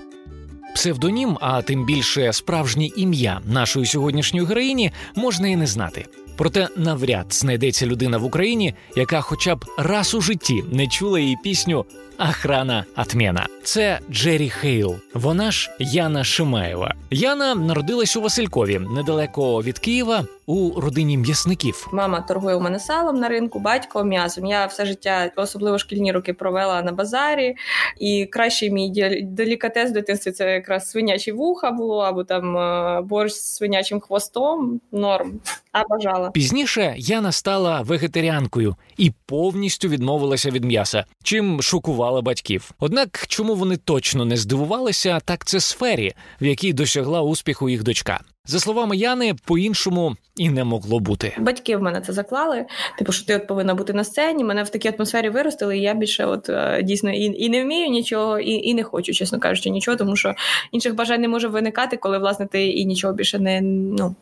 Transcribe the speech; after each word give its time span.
Псевдонім, 0.74 1.38
а 1.40 1.62
тим 1.62 1.86
більше 1.86 2.32
справжнє 2.32 2.86
ім'я 2.96 3.40
нашої 3.44 3.86
сьогоднішньої 3.86 4.46
героїні 4.46 4.92
можна 5.16 5.48
і 5.48 5.56
не 5.56 5.66
знати. 5.66 6.06
Проте 6.40 6.68
навряд 6.76 7.26
знайдеться 7.30 7.86
людина 7.86 8.18
в 8.18 8.24
Україні, 8.24 8.74
яка, 8.96 9.20
хоча 9.20 9.54
б 9.56 9.64
раз 9.78 10.14
у 10.14 10.20
житті, 10.20 10.64
не 10.72 10.86
чула 10.86 11.20
її 11.20 11.36
пісню 11.44 11.84
Ахрана 12.18 12.84
Атмена. 12.94 13.46
Це 13.62 14.00
Джері 14.10 14.48
Хейл. 14.48 14.96
Вона 15.14 15.50
ж 15.50 15.70
Яна 15.78 16.24
Шимаєва. 16.24 16.94
Яна 17.10 17.54
народилась 17.54 18.16
у 18.16 18.20
Василькові 18.20 18.78
недалеко 18.78 19.62
від 19.62 19.78
Києва 19.78 20.24
у 20.50 20.80
родині 20.80 21.16
м'ясників. 21.16 21.88
Мама 21.92 22.20
торгує 22.20 22.54
у 22.56 22.60
мене 22.60 22.78
салом 22.78 23.20
на 23.20 23.28
ринку, 23.28 23.58
батько 23.58 24.04
м'ясом. 24.04 24.46
Я 24.46 24.66
все 24.66 24.86
життя, 24.86 25.30
особливо 25.36 25.78
шкільні 25.78 26.12
роки, 26.12 26.32
провела 26.32 26.82
на 26.82 26.92
базарі. 26.92 27.56
І 28.00 28.26
кращий 28.26 28.70
мій 28.70 28.90
делікатес 29.22 29.90
в 29.90 29.92
дитинстві 29.92 30.30
це 30.30 30.52
якраз 30.52 30.90
свинячі 30.90 31.32
вуха 31.32 31.70
було, 31.70 31.98
або 31.98 32.24
там 32.24 32.56
е, 32.56 33.00
борщ 33.00 33.34
з 33.34 33.54
свинячим 33.54 34.00
хвостом. 34.00 34.80
Норм. 34.92 35.40
А 35.72 35.84
бажала. 35.88 36.30
Пізніше 36.30 36.94
Яна 36.98 37.32
стала 37.32 37.82
вегетаріанкою 37.82 38.76
і 38.96 39.12
повністю 39.26 39.88
відмовилася 39.88 40.50
від 40.50 40.64
м'яса, 40.64 41.04
чим 41.22 41.62
шокувала 41.62 42.22
батьків. 42.22 42.70
Однак, 42.78 43.24
чому 43.28 43.54
вони 43.54 43.76
точно 43.76 44.24
не 44.24 44.36
здивувалися, 44.36 45.20
так 45.24 45.44
це 45.44 45.60
сфері, 45.60 46.12
в 46.40 46.44
якій 46.44 46.72
досягла 46.72 47.22
успіху 47.22 47.68
їх 47.68 47.82
дочка. 47.82 48.20
За 48.46 48.60
словами 48.60 48.96
Яни, 48.96 49.34
по-іншому 49.44 50.16
і 50.36 50.50
не 50.50 50.64
могло 50.64 51.00
бути. 51.00 51.36
Батьки 51.38 51.76
в 51.76 51.82
мене 51.82 52.00
це 52.00 52.12
заклали. 52.12 52.66
Типу, 52.98 53.12
що 53.12 53.26
ти 53.26 53.36
от 53.36 53.46
повинна 53.46 53.74
бути 53.74 53.92
на 53.92 54.04
сцені. 54.04 54.44
Мене 54.44 54.62
в 54.62 54.68
такій 54.68 54.88
атмосфері 54.88 55.30
виростили. 55.30 55.78
і 55.78 55.82
Я 55.82 55.94
більше, 55.94 56.24
от 56.24 56.48
е, 56.48 56.82
дійсно, 56.82 57.12
і 57.12 57.24
і 57.24 57.48
не 57.48 57.64
вмію 57.64 57.88
нічого, 57.90 58.38
і 58.38 58.52
і 58.52 58.74
не 58.74 58.82
хочу, 58.82 59.12
чесно 59.12 59.40
кажучи, 59.40 59.70
нічого, 59.70 59.96
тому 59.96 60.16
що 60.16 60.34
інших 60.72 60.94
бажань 60.94 61.20
не 61.20 61.28
може 61.28 61.48
виникати, 61.48 61.96
коли 61.96 62.18
власне 62.18 62.46
ти 62.46 62.68
і 62.68 62.84
нічого 62.84 63.12
більше 63.12 63.38
не 63.38 63.60
ну. 63.60 64.14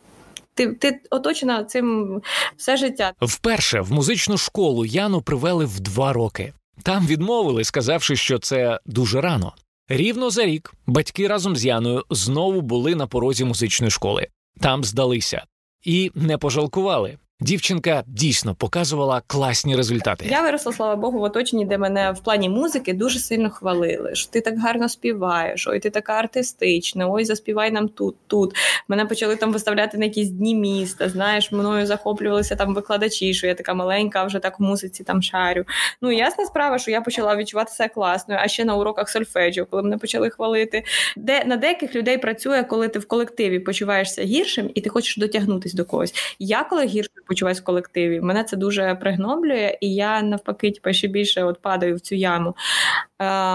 Ти 0.55 0.73
ти 0.73 1.01
оточена 1.11 1.65
цим 1.65 2.21
все 2.57 2.77
життя. 2.77 3.13
Вперше 3.21 3.81
в 3.81 3.93
музичну 3.93 4.37
школу 4.37 4.85
Яну 4.85 5.23
привели 5.23 5.65
в 5.65 5.81
два 5.81 6.13
роки. 6.13 6.53
Там 6.83 7.07
відмовили, 7.07 7.65
сказавши, 7.65 8.17
що 8.17 8.39
це 8.39 8.81
дуже 8.87 9.21
рано. 9.21 9.53
Рівно 9.89 10.31
за 10.31 10.47
рік 10.47 10.75
батьки 10.87 11.29
разом 11.29 11.57
з 11.57 11.65
Яною 11.65 12.05
знову 12.11 12.61
були 12.61 12.95
на 12.95 13.07
порозі 13.07 13.45
музичної 13.45 13.91
школи. 13.91 14.29
Там 14.61 14.85
здалися 14.85 15.47
і 15.85 16.11
не 16.15 16.39
пожалкували. 16.39 17.19
Дівчинка 17.41 18.05
дійсно 18.07 18.55
показувала 18.55 19.23
класні 19.27 19.77
результати. 19.77 20.27
Я 20.31 20.43
виросла, 20.43 20.73
слава 20.73 20.97
Богу, 20.97 21.19
в 21.19 21.23
оточенні, 21.23 21.65
де 21.65 21.79
мене 21.79 22.13
в 22.13 22.21
плані 22.21 22.49
музики 22.49 22.93
дуже 22.93 23.19
сильно 23.19 23.51
хвалили. 23.51 24.15
що 24.15 24.31
Ти 24.31 24.41
так 24.41 24.59
гарно 24.59 24.89
співаєш, 24.89 25.67
ой, 25.67 25.81
ти 25.81 25.91
така 25.91 26.13
артистична, 26.13 27.11
ой, 27.11 27.25
заспівай 27.25 27.71
нам 27.71 27.89
тут, 27.89 28.17
тут. 28.27 28.55
Мене 28.89 29.07
почали 29.07 29.37
там 29.37 29.53
виставляти 29.53 29.99
на 29.99 30.05
якісь 30.05 30.29
дні 30.29 30.55
міста. 30.55 31.09
Знаєш, 31.09 31.53
мною 31.53 31.87
захоплювалися 31.87 32.57
там 32.57 32.75
викладачі, 32.75 33.35
що 33.35 33.47
я 33.47 33.55
така 33.55 33.75
маленька, 33.75 34.25
вже 34.25 34.39
так 34.39 34.61
в 34.61 34.63
музиці 34.63 35.05
там 35.05 35.23
шарю. 35.23 35.65
Ну 36.03 36.13
ясна 36.13 36.47
справа, 36.47 36.79
що 36.79 36.91
я 36.91 37.01
почала 37.01 37.37
відчувати 37.37 37.73
себе 37.73 37.89
класною, 37.89 38.41
а 38.43 38.49
ще 38.49 38.65
на 38.65 38.75
уроках 38.75 39.09
сольфеджіо, 39.09 39.67
коли 39.67 39.83
мене 39.83 39.99
почали 39.99 40.31
хвалити. 40.31 40.85
Де 41.17 41.45
на 41.45 41.57
деяких 41.57 41.95
людей 41.95 42.19
працює, 42.19 42.65
коли 42.65 42.89
ти 42.89 42.99
в 42.99 43.09
колективі 43.09 43.59
почуваєшся 43.59 44.23
гіршим 44.23 44.71
і 44.75 44.81
ти 44.81 44.91
хочеш 44.91 45.17
дотягнутися 45.17 45.77
до 45.77 45.85
когось. 45.85 46.15
Я 46.39 46.65
коли 46.65 46.87
гірше 46.87 47.11
почуваюсь 47.29 47.61
в 47.61 47.65
колективі. 47.65 48.21
Мене 48.21 48.45
це 48.45 48.57
дуже 48.57 48.95
пригноблює, 49.01 49.79
і 49.81 49.95
я 49.95 50.23
навпаки 50.23 50.71
типу, 50.71 50.93
ще 50.93 51.09
більше 51.09 51.45
от 51.45 51.63
падаю 51.63 51.97
в 51.97 52.01
цю 52.01 52.15
яму. 52.15 52.55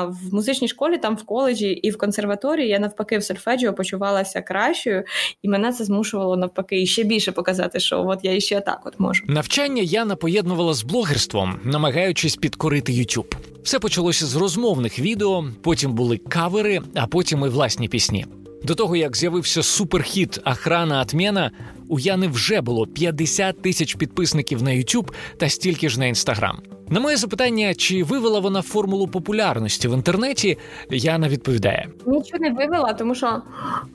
В 0.07 0.33
музичній 0.33 0.67
школі, 0.67 0.97
там 0.97 1.15
в 1.15 1.23
коледжі 1.23 1.69
і 1.69 1.91
в 1.91 1.97
консерваторії 1.97 2.69
я 2.69 2.79
навпаки 2.79 3.17
в 3.17 3.23
сольфеджіо 3.23 3.73
почувалася 3.73 4.41
кращою, 4.41 5.03
і 5.41 5.49
мене 5.49 5.73
це 5.73 5.83
змушувало 5.83 6.37
навпаки 6.37 6.85
ще 6.85 7.03
більше 7.03 7.31
показати, 7.31 7.79
що 7.79 8.05
от 8.07 8.19
я 8.23 8.35
іще 8.35 8.61
так 8.61 8.81
от 8.85 8.99
можу. 8.99 9.23
Навчання 9.27 9.81
Яна 9.81 10.15
поєднувала 10.15 10.73
з 10.73 10.83
блогерством, 10.83 11.59
намагаючись 11.63 12.35
підкорити 12.35 12.91
YouTube. 12.91 13.35
Все 13.63 13.79
почалося 13.79 14.25
з 14.25 14.35
розмовних 14.35 14.99
відео, 14.99 15.45
потім 15.61 15.93
були 15.93 16.17
кавери, 16.17 16.81
а 16.95 17.07
потім 17.07 17.45
і 17.45 17.49
власні 17.49 17.87
пісні. 17.87 18.25
До 18.63 18.75
того 18.75 18.95
як 18.95 19.15
з'явився 19.17 19.63
суперхіт 19.63 20.39
Охрана 20.45 21.05
Атмена, 21.13 21.51
у 21.87 21.99
Яни 21.99 22.27
вже 22.27 22.61
було 22.61 22.87
50 22.87 23.61
тисяч 23.61 23.95
підписників 23.95 24.63
на 24.63 24.71
YouTube 24.71 25.13
та 25.37 25.49
стільки 25.49 25.89
ж 25.89 25.99
на 25.99 26.05
Instagram. 26.05 26.53
На 26.89 26.99
моє 26.99 27.17
запитання, 27.17 27.73
чи 27.75 28.03
вивела 28.03 28.39
вона 28.39 28.61
формулу 28.61 29.07
популярності 29.07 29.87
в 29.87 29.93
інтернеті, 29.93 30.57
Яна 30.89 31.29
відповідає: 31.29 31.87
нічого 32.05 32.39
не 32.43 32.49
вивела, 32.51 32.93
тому 32.93 33.15
що 33.15 33.41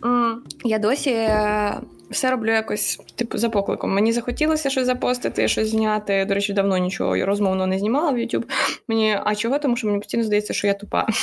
м- 0.04 0.42
я 0.64 0.78
досі. 0.78 1.10
Е, 1.10 1.74
все 2.10 2.30
роблю 2.30 2.50
якось, 2.50 3.00
типу, 3.14 3.38
за 3.38 3.48
покликом. 3.48 3.94
Мені 3.94 4.12
захотілося 4.12 4.70
щось 4.70 4.86
запостити, 4.86 5.48
щось 5.48 5.68
зняти. 5.68 6.24
До 6.24 6.34
речі, 6.34 6.52
давно 6.52 6.78
нічого 6.78 7.26
розмовно 7.26 7.66
не 7.66 7.78
знімала 7.78 8.10
в 8.10 8.16
YouTube. 8.18 8.44
Мені, 8.88 9.18
а 9.24 9.34
чого? 9.34 9.58
Тому 9.58 9.76
що 9.76 9.86
мені 9.86 9.98
постійно 9.98 10.24
здається, 10.24 10.54
що 10.54 10.66
я 10.66 10.74
тупа. 10.74 11.06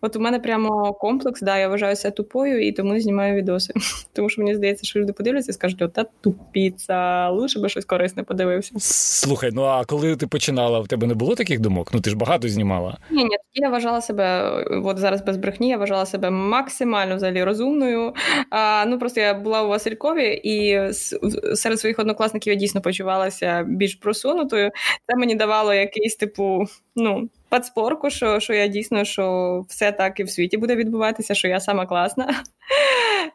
От 0.00 0.16
у 0.16 0.20
мене 0.20 0.38
прямо 0.38 0.92
комплекс, 0.92 1.40
да, 1.40 1.58
я 1.58 1.68
вважаю 1.68 1.96
себе 1.96 2.12
тупою 2.12 2.66
і 2.66 2.72
тому 2.72 2.92
не 2.92 3.00
знімаю 3.00 3.34
відоси. 3.34 3.74
Тому 4.12 4.28
що 4.28 4.42
мені 4.42 4.54
здається, 4.54 4.86
що 4.86 5.00
люди 5.00 5.12
подивляться 5.12 5.50
і 5.50 5.54
скажуть, 5.54 5.92
та 5.92 6.04
тупіця, 6.20 7.28
лучше 7.30 7.60
би 7.60 7.68
щось 7.68 7.84
корисне 7.84 8.22
подивився. 8.22 8.74
Слухай, 8.78 9.50
ну 9.52 9.62
а 9.62 9.84
коли 9.84 10.16
ти 10.16 10.26
починала, 10.26 10.80
в 10.80 10.88
тебе 10.88 11.06
не 11.06 11.14
було 11.14 11.34
таких 11.34 11.60
думок? 11.60 11.90
Ну 11.94 12.00
ти 12.00 12.10
ж 12.10 12.16
багато 12.16 12.48
знімала. 12.48 12.98
Ні, 13.10 13.24
ні, 13.24 13.30
тоді 13.30 13.64
я 13.64 13.70
вважала 13.70 14.00
себе, 14.00 14.50
от 14.84 14.98
зараз 14.98 15.22
без 15.22 15.36
брехні, 15.36 15.68
я 15.68 15.76
вважала 15.76 16.06
себе 16.06 16.30
максимально 16.30 17.16
взагалі 17.16 17.44
розумною. 17.44 18.12
А, 18.50 18.84
Ну 18.86 18.98
просто 18.98 19.20
я 19.20 19.34
була 19.34 19.62
у 19.62 19.68
Василькові, 20.02 20.40
і 20.44 20.80
серед 21.56 21.80
своїх 21.80 21.98
однокласників 21.98 22.52
я 22.52 22.58
дійсно 22.58 22.80
почувалася 22.80 23.64
більш 23.68 23.94
просунутою. 23.94 24.70
Це 25.06 25.16
мені 25.16 25.34
давало 25.34 25.74
якийсь 25.74 26.16
типу, 26.16 26.64
ну 26.96 27.28
подспорку, 27.48 28.10
що 28.10 28.40
що 28.40 28.54
я 28.54 28.66
дійсно 28.66 29.04
що 29.04 29.64
все 29.68 29.92
так 29.92 30.20
і 30.20 30.24
в 30.24 30.30
світі 30.30 30.56
буде 30.56 30.76
відбуватися, 30.76 31.34
що 31.34 31.48
я 31.48 31.60
сама 31.60 31.86
класна. 31.86 32.42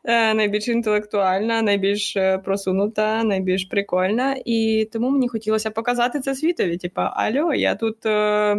Е, 0.04 0.34
найбільш 0.34 0.68
інтелектуальна, 0.68 1.62
найбільш 1.62 2.18
е, 2.18 2.38
просунута, 2.38 3.24
найбільш 3.24 3.66
прикольна. 3.66 4.36
І 4.46 4.90
тому 4.94 5.10
мені 5.10 5.28
хотілося 5.28 5.72
показати 5.72 6.20
це 6.20 6.36
світові. 6.36 6.78
Типа, 6.78 7.14
альо, 7.16 7.54
я 7.54 7.76
тут 7.76 8.06
е, 8.06 8.56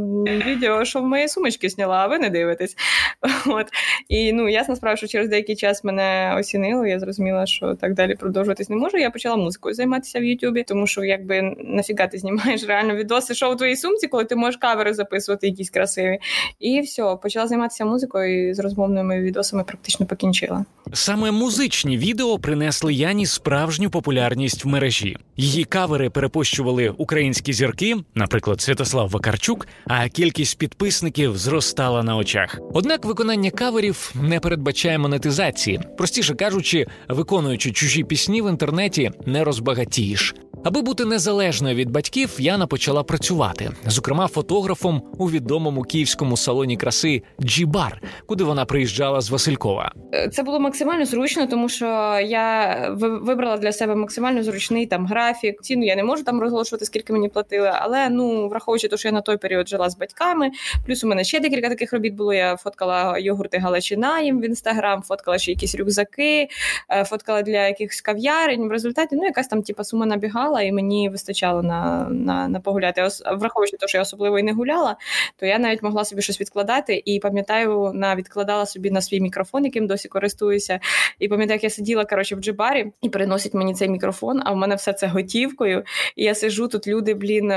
відео, 0.46 0.84
що 0.84 1.00
в 1.00 1.04
моїй 1.04 1.28
сумочці 1.28 1.70
сняла, 1.70 1.96
а 1.96 2.06
ви 2.06 2.18
не 2.18 2.30
дивитесь. 2.30 2.76
От. 3.46 3.66
І 4.08 4.32
ну, 4.32 4.48
ясна 4.48 4.76
справа, 4.76 4.96
що 4.96 5.06
через 5.06 5.28
деякий 5.28 5.56
час 5.56 5.84
мене 5.84 6.36
осінило, 6.38 6.86
я 6.86 6.98
зрозуміла, 6.98 7.46
що 7.46 7.74
так 7.74 7.94
далі 7.94 8.14
продовжуватись 8.14 8.70
не 8.70 8.76
можу. 8.76 8.98
Я 8.98 9.10
почала 9.10 9.36
музикою 9.36 9.74
займатися 9.74 10.20
в 10.20 10.24
Ютубі, 10.24 10.62
тому 10.62 10.86
що 10.86 11.04
якби 11.04 11.42
нафіга 11.58 12.06
ти 12.06 12.18
знімаєш 12.18 12.66
реально 12.68 12.94
відоси, 12.94 13.34
що 13.34 13.52
у 13.52 13.56
твоїй 13.56 13.76
сумці, 13.76 14.08
коли 14.08 14.24
ти 14.24 14.36
можеш 14.36 14.56
кавери 14.56 14.94
записувати, 14.94 15.48
якісь 15.48 15.70
красиві. 15.70 16.18
І 16.58 16.80
все, 16.80 17.16
почала 17.22 17.46
займатися 17.46 17.84
музикою 17.84 18.48
і 18.48 18.54
з 18.54 18.58
розмовними 18.58 19.20
відосами 19.20 19.64
практично 19.64 20.06
покінчила. 20.06 20.57
Саме 20.92 21.30
музичні 21.30 21.98
відео 21.98 22.38
принесли 22.38 22.94
Яні 22.94 23.26
справжню 23.26 23.90
популярність 23.90 24.64
в 24.64 24.68
мережі. 24.68 25.16
Її 25.36 25.64
кавери 25.64 26.10
перепощували 26.10 26.94
українські 26.98 27.52
зірки, 27.52 27.96
наприклад, 28.14 28.60
Святослав 28.60 29.10
Вакарчук, 29.10 29.66
а 29.86 30.08
кількість 30.08 30.58
підписників 30.58 31.38
зростала 31.38 32.02
на 32.02 32.16
очах. 32.16 32.58
Однак 32.74 33.04
виконання 33.04 33.50
каверів 33.50 34.12
не 34.22 34.40
передбачає 34.40 34.98
монетизації, 34.98 35.80
простіше 35.98 36.34
кажучи, 36.34 36.86
виконуючи 37.08 37.72
чужі 37.72 38.04
пісні 38.04 38.42
в 38.42 38.50
інтернеті, 38.50 39.10
не 39.26 39.44
розбагатієш. 39.44 40.34
Аби 40.64 40.82
бути 40.82 41.04
незалежною 41.04 41.74
від 41.74 41.90
батьків, 41.90 42.36
Яна 42.38 42.66
почала 42.66 43.02
працювати, 43.02 43.70
зокрема 43.86 44.26
фотографом 44.26 45.02
у 45.18 45.30
відомому 45.30 45.82
київському 45.82 46.36
салоні 46.36 46.76
краси 46.76 47.22
Джі-Бар, 47.40 48.00
куди 48.26 48.44
вона 48.44 48.64
приїжджала 48.64 49.20
з 49.20 49.30
Василькова. 49.30 49.92
Е, 50.14 50.28
це 50.28 50.42
було 50.48 50.60
максимально 50.60 51.04
зручно, 51.04 51.46
тому 51.46 51.68
що 51.68 51.86
я 52.24 52.76
вибрала 52.98 53.56
для 53.56 53.72
себе 53.72 53.94
максимально 53.94 54.42
зручний 54.42 54.86
там 54.86 55.06
графік. 55.06 55.62
Ціну 55.62 55.84
я 55.84 55.96
не 55.96 56.04
можу 56.04 56.24
там 56.24 56.40
розголошувати, 56.40 56.84
скільки 56.84 57.12
мені 57.12 57.28
платили, 57.28 57.70
але 57.74 58.08
ну 58.08 58.48
враховуючи 58.48 58.88
те, 58.88 58.96
що 58.96 59.08
я 59.08 59.12
на 59.12 59.20
той 59.20 59.36
період 59.36 59.68
жила 59.68 59.90
з 59.90 59.98
батьками. 59.98 60.50
Плюс 60.86 61.04
у 61.04 61.08
мене 61.08 61.24
ще 61.24 61.40
декілька 61.40 61.68
таких 61.68 61.92
робіт 61.92 62.14
було. 62.14 62.34
Я 62.34 62.56
фоткала 62.56 63.18
йогурти 63.18 63.58
Галичина 63.58 64.20
їм 64.20 64.40
в 64.40 64.44
інстаграм, 64.44 65.02
фоткала 65.02 65.38
ще 65.38 65.50
якісь 65.50 65.74
рюкзаки, 65.74 66.48
е, 66.90 67.04
фоткала 67.04 67.42
для 67.42 67.66
якихось 67.66 68.00
кав'ярень. 68.00 68.68
В 68.68 68.70
результаті 68.70 69.16
ну 69.16 69.24
якась 69.24 69.48
там 69.48 69.62
типа 69.62 69.84
сума 69.84 70.06
набігала 70.06 70.62
і 70.62 70.72
мені 70.72 71.08
вистачало 71.08 71.62
на 71.62 72.08
на, 72.10 72.48
на 72.48 72.60
погуляти. 72.60 73.08
Враховуючи 73.32 73.76
те, 73.76 73.88
що 73.88 73.98
я 73.98 74.02
особливо 74.02 74.38
і 74.38 74.42
не 74.42 74.52
гуляла, 74.52 74.96
то 75.36 75.46
я 75.46 75.58
навіть 75.58 75.82
могла 75.82 76.04
собі 76.04 76.22
щось 76.22 76.40
відкладати. 76.40 77.02
І 77.04 77.20
пам'ятаю, 77.20 77.90
на 77.94 78.16
відкладала 78.16 78.66
собі 78.66 78.90
на 78.90 79.00
свій 79.00 79.20
мікрофон, 79.20 79.64
яким 79.64 79.86
досі 79.86 80.08
користуюся. 80.38 80.80
І 81.18 81.28
пам'ятаю, 81.28 81.56
як 81.56 81.64
я 81.64 81.70
сиділа 81.70 82.04
коротше, 82.04 82.36
в 82.36 82.40
джибарі 82.40 82.92
і 83.02 83.08
приносять 83.08 83.54
мені 83.54 83.74
цей 83.74 83.88
мікрофон, 83.88 84.42
а 84.44 84.52
в 84.52 84.56
мене 84.56 84.74
все 84.74 84.92
це 84.92 85.06
готівкою. 85.06 85.84
І 86.16 86.24
я 86.24 86.34
сижу 86.34 86.68
тут, 86.68 86.86
люди, 86.86 87.14
блін, 87.14 87.52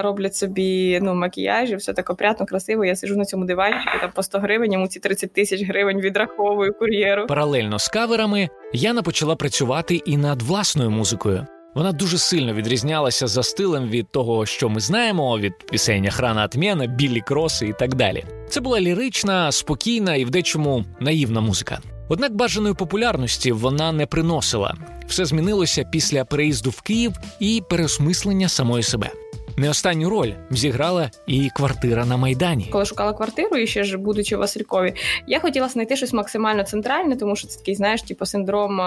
роблять 0.00 0.36
собі 0.36 1.00
ну, 1.02 1.14
макіяжі, 1.14 1.76
все 1.76 1.92
так 1.92 2.10
опрятно, 2.10 2.46
красиво. 2.46 2.84
Я 2.84 2.96
сижу 2.96 3.16
на 3.16 3.24
цьому 3.24 3.44
диванчику, 3.44 3.98
там 4.00 4.10
по 4.14 4.22
100 4.22 4.38
гривень, 4.38 4.72
йому 4.72 4.86
ці 4.86 5.00
30 5.00 5.32
тисяч 5.32 5.62
гривень 5.62 6.00
відраховую 6.00 6.74
кур'єру. 6.74 7.26
Паралельно 7.26 7.78
з 7.78 7.88
каверами 7.88 8.48
Яна 8.72 9.02
почала 9.02 9.36
працювати 9.36 9.94
і 9.94 10.16
над 10.16 10.42
власною 10.42 10.90
музикою. 10.90 11.46
Вона 11.74 11.92
дуже 11.92 12.18
сильно 12.18 12.54
відрізнялася 12.54 13.26
за 13.26 13.42
стилем 13.42 13.88
від 13.88 14.08
того, 14.10 14.46
що 14.46 14.68
ми 14.68 14.80
знаємо, 14.80 15.38
від 15.38 15.52
пісень 15.70 16.06
«Охрана 16.06 16.48
Атмєна», 16.54 16.86
білі 16.86 17.20
кроси 17.20 17.66
і 17.66 17.72
так 17.72 17.94
далі. 17.94 18.24
Це 18.48 18.60
була 18.60 18.80
лірична, 18.80 19.52
спокійна 19.52 20.14
і 20.14 20.24
в 20.24 20.30
дечому 20.30 20.84
наївна 21.00 21.40
музика. 21.40 21.80
Однак 22.08 22.34
бажаної 22.34 22.74
популярності 22.74 23.52
вона 23.52 23.92
не 23.92 24.06
приносила. 24.06 24.74
Все 25.06 25.24
змінилося 25.24 25.84
після 25.84 26.24
переїзду 26.24 26.70
в 26.70 26.80
Київ 26.82 27.12
і 27.40 27.62
переосмислення 27.68 28.48
самої 28.48 28.82
себе. 28.82 29.10
Не 29.56 29.70
останню 29.70 30.10
роль 30.10 30.32
зіграла 30.50 31.10
і 31.26 31.50
квартира 31.56 32.04
на 32.04 32.16
майдані. 32.16 32.68
Коли 32.72 32.84
шукала 32.84 33.12
квартиру, 33.12 33.56
і 33.56 33.66
ще 33.66 33.84
ж 33.84 33.98
будучи 33.98 34.36
в 34.36 34.38
Василькові, 34.38 34.94
я 35.26 35.40
хотіла 35.40 35.68
знайти 35.68 35.96
щось 35.96 36.12
максимально 36.12 36.62
центральне, 36.62 37.16
тому 37.16 37.36
що 37.36 37.48
це 37.48 37.58
такий, 37.58 37.74
знаєш, 37.74 38.02
типу 38.02 38.26
синдром 38.26 38.80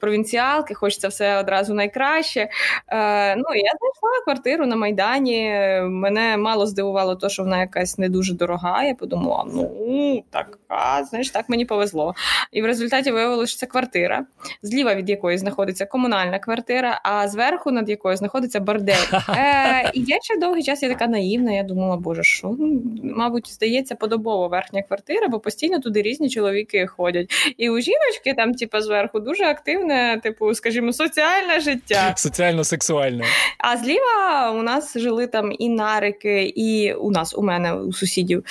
провінціалки, 0.00 0.74
хочеться 0.74 1.08
все 1.08 1.38
одразу 1.38 1.74
найкраще. 1.74 2.40
Е, 2.40 3.36
ну 3.36 3.44
я 3.54 3.72
знайшла 3.78 4.24
квартиру 4.24 4.66
на 4.66 4.76
майдані. 4.76 5.50
Мене 5.82 6.36
мало 6.36 6.66
здивувало, 6.66 7.14
то 7.14 7.28
що 7.28 7.42
вона 7.42 7.60
якась 7.60 7.98
не 7.98 8.08
дуже 8.08 8.34
дорога. 8.34 8.84
Я 8.84 8.94
подумала, 8.94 9.44
ну 9.54 10.24
така, 10.68 11.04
знаєш, 11.04 11.30
так 11.30 11.48
мені 11.48 11.64
повезло. 11.64 12.14
І 12.52 12.62
в 12.62 12.66
результаті 12.66 13.10
виявилося, 13.10 13.50
що 13.50 13.60
це 13.60 13.66
квартира, 13.66 14.24
зліва 14.62 14.94
від 14.94 15.10
якої 15.10 15.38
знаходиться 15.38 15.86
комунальна 15.86 16.38
квартира, 16.38 17.00
а 17.04 17.28
зверху 17.28 17.70
над 17.70 17.88
якою 17.88 18.16
знаходиться 18.16 18.60
бордель. 18.60 18.94
Е, 19.38 19.90
і 19.94 20.04
я 20.06 20.18
ще 20.22 20.38
довгий 20.38 20.62
час 20.62 20.82
я 20.82 20.88
така 20.88 21.06
наївна. 21.06 21.52
Я 21.52 21.62
думала, 21.62 21.96
боже, 21.96 22.22
що 22.22 22.56
ну, 22.58 22.82
мабуть, 23.02 23.52
здається, 23.52 23.94
подобово 23.94 24.48
верхня 24.48 24.82
квартира, 24.82 25.28
бо 25.28 25.40
постійно 25.40 25.80
туди 25.80 26.02
різні 26.02 26.30
чоловіки 26.30 26.86
ходять. 26.86 27.54
І 27.56 27.70
у 27.70 27.80
жіночки 27.80 28.34
там, 28.36 28.54
типу, 28.54 28.80
зверху 28.80 29.20
дуже 29.20 29.44
активне, 29.44 30.20
типу, 30.22 30.54
скажімо, 30.54 30.92
соціальне 30.92 31.60
життя. 31.60 32.12
Соціально-сексуальне. 32.16 33.24
А 33.58 33.76
зліва 33.76 34.50
у 34.50 34.62
нас 34.62 34.98
жили 34.98 35.26
там 35.26 35.52
і 35.58 35.68
нарики, 35.68 36.52
і 36.56 36.92
у 36.92 37.10
нас, 37.10 37.34
у 37.38 37.42
мене, 37.42 37.74
у 37.74 37.92
сусідів. 37.92 38.44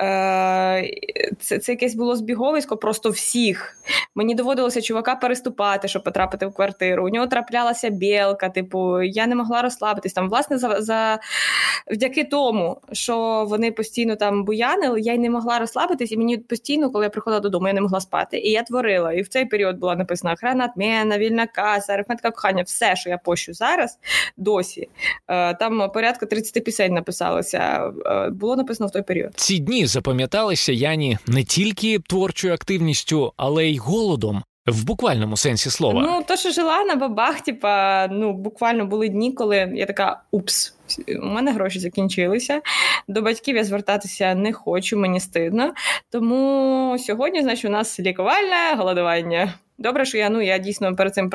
Е, 0.00 0.90
це 1.40 1.57
це 1.58 1.72
якесь 1.72 1.94
було 1.94 2.16
збіговисько 2.16 2.76
просто 2.76 3.10
всіх. 3.10 3.78
Мені 4.14 4.34
доводилося 4.34 4.82
чувака 4.82 5.14
переступати, 5.14 5.88
щоб 5.88 6.04
потрапити 6.04 6.46
в 6.46 6.54
квартиру. 6.54 7.06
У 7.06 7.08
нього 7.08 7.26
траплялася 7.26 7.90
білка, 7.90 8.48
типу, 8.48 9.02
я 9.02 9.26
не 9.26 9.34
могла 9.34 9.62
розслабитись. 9.62 10.12
Там, 10.12 10.28
власне, 10.28 10.58
за 10.58 10.80
за 10.80 11.18
завдяки 11.86 12.24
тому, 12.24 12.80
що 12.92 13.46
вони 13.48 13.72
постійно 13.72 14.16
там 14.16 14.44
буянили, 14.44 15.00
я 15.00 15.12
й 15.12 15.18
не 15.18 15.30
могла 15.30 15.58
розслабитись, 15.58 16.12
і 16.12 16.16
мені 16.16 16.36
постійно, 16.38 16.90
коли 16.90 17.04
я 17.04 17.10
приходила 17.10 17.40
додому, 17.40 17.66
я 17.66 17.72
не 17.72 17.80
могла 17.80 18.00
спати. 18.00 18.38
І 18.38 18.50
я 18.50 18.62
творила. 18.62 19.12
І 19.12 19.22
в 19.22 19.28
цей 19.28 19.44
період 19.44 19.78
була 19.78 19.96
написана 19.96 20.34
охрана 20.34 20.64
отмена, 20.64 21.18
вільна 21.18 21.46
каса, 21.46 21.92
арифметика 21.92 22.30
кохання, 22.30 22.62
все, 22.62 22.96
що 22.96 23.10
я 23.10 23.18
пощу 23.18 23.54
зараз, 23.54 23.98
досі. 24.36 24.88
Е, 25.28 25.54
там 25.54 25.90
порядка 25.94 26.26
30 26.26 26.64
пісень 26.64 26.94
написалося. 26.94 27.92
Е, 28.06 28.30
було 28.30 28.56
написано 28.56 28.88
в 28.88 28.90
той 28.90 29.02
період. 29.02 29.32
Ці 29.36 29.58
дні 29.58 29.86
запам'яталися 29.86 30.72
Яні 30.72 31.18
не 31.26 31.44
тільки 31.48 31.98
творчою 31.98 32.54
активністю, 32.54 33.32
але 33.36 33.66
й 33.66 33.78
голодом. 33.78 34.42
В 34.66 34.84
буквальному 34.84 35.36
сенсі 35.36 35.70
слова. 35.70 36.02
Ну, 36.02 36.22
то, 36.28 36.36
що 36.36 36.50
жила 36.50 36.84
на 36.84 36.96
бабах, 36.96 37.40
типа, 37.40 38.06
ну, 38.10 38.32
буквально 38.32 38.86
були 38.86 39.08
дні, 39.08 39.32
коли 39.32 39.72
я 39.74 39.86
така 39.86 40.22
упс, 40.30 40.74
у 41.22 41.26
мене 41.26 41.52
гроші 41.52 41.78
закінчилися. 41.78 42.60
До 43.08 43.22
батьків 43.22 43.56
я 43.56 43.64
звертатися 43.64 44.34
не 44.34 44.52
хочу, 44.52 44.98
мені 44.98 45.20
стидно. 45.20 45.72
Тому 46.10 46.96
сьогодні, 46.98 47.42
значить, 47.42 47.64
у 47.64 47.68
нас 47.68 48.00
лікувальне 48.00 48.74
голодування. 48.76 49.54
Добре, 49.78 50.04
що 50.04 50.18
я 50.18 50.30
ну 50.30 50.42
я 50.42 50.58
дійсно 50.58 50.96
перед 50.96 51.14
цим 51.14 51.30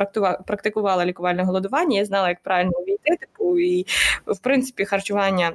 практикувала 0.48 1.06
лікувальне 1.06 1.44
голодування. 1.44 1.98
Я 1.98 2.06
знала, 2.06 2.30
як 2.30 2.40
правильно 2.44 2.72
війти. 2.88 3.18
Типу, 3.20 3.60
і 3.60 3.86
в 4.26 4.38
принципі 4.38 4.86
харчування. 4.86 5.54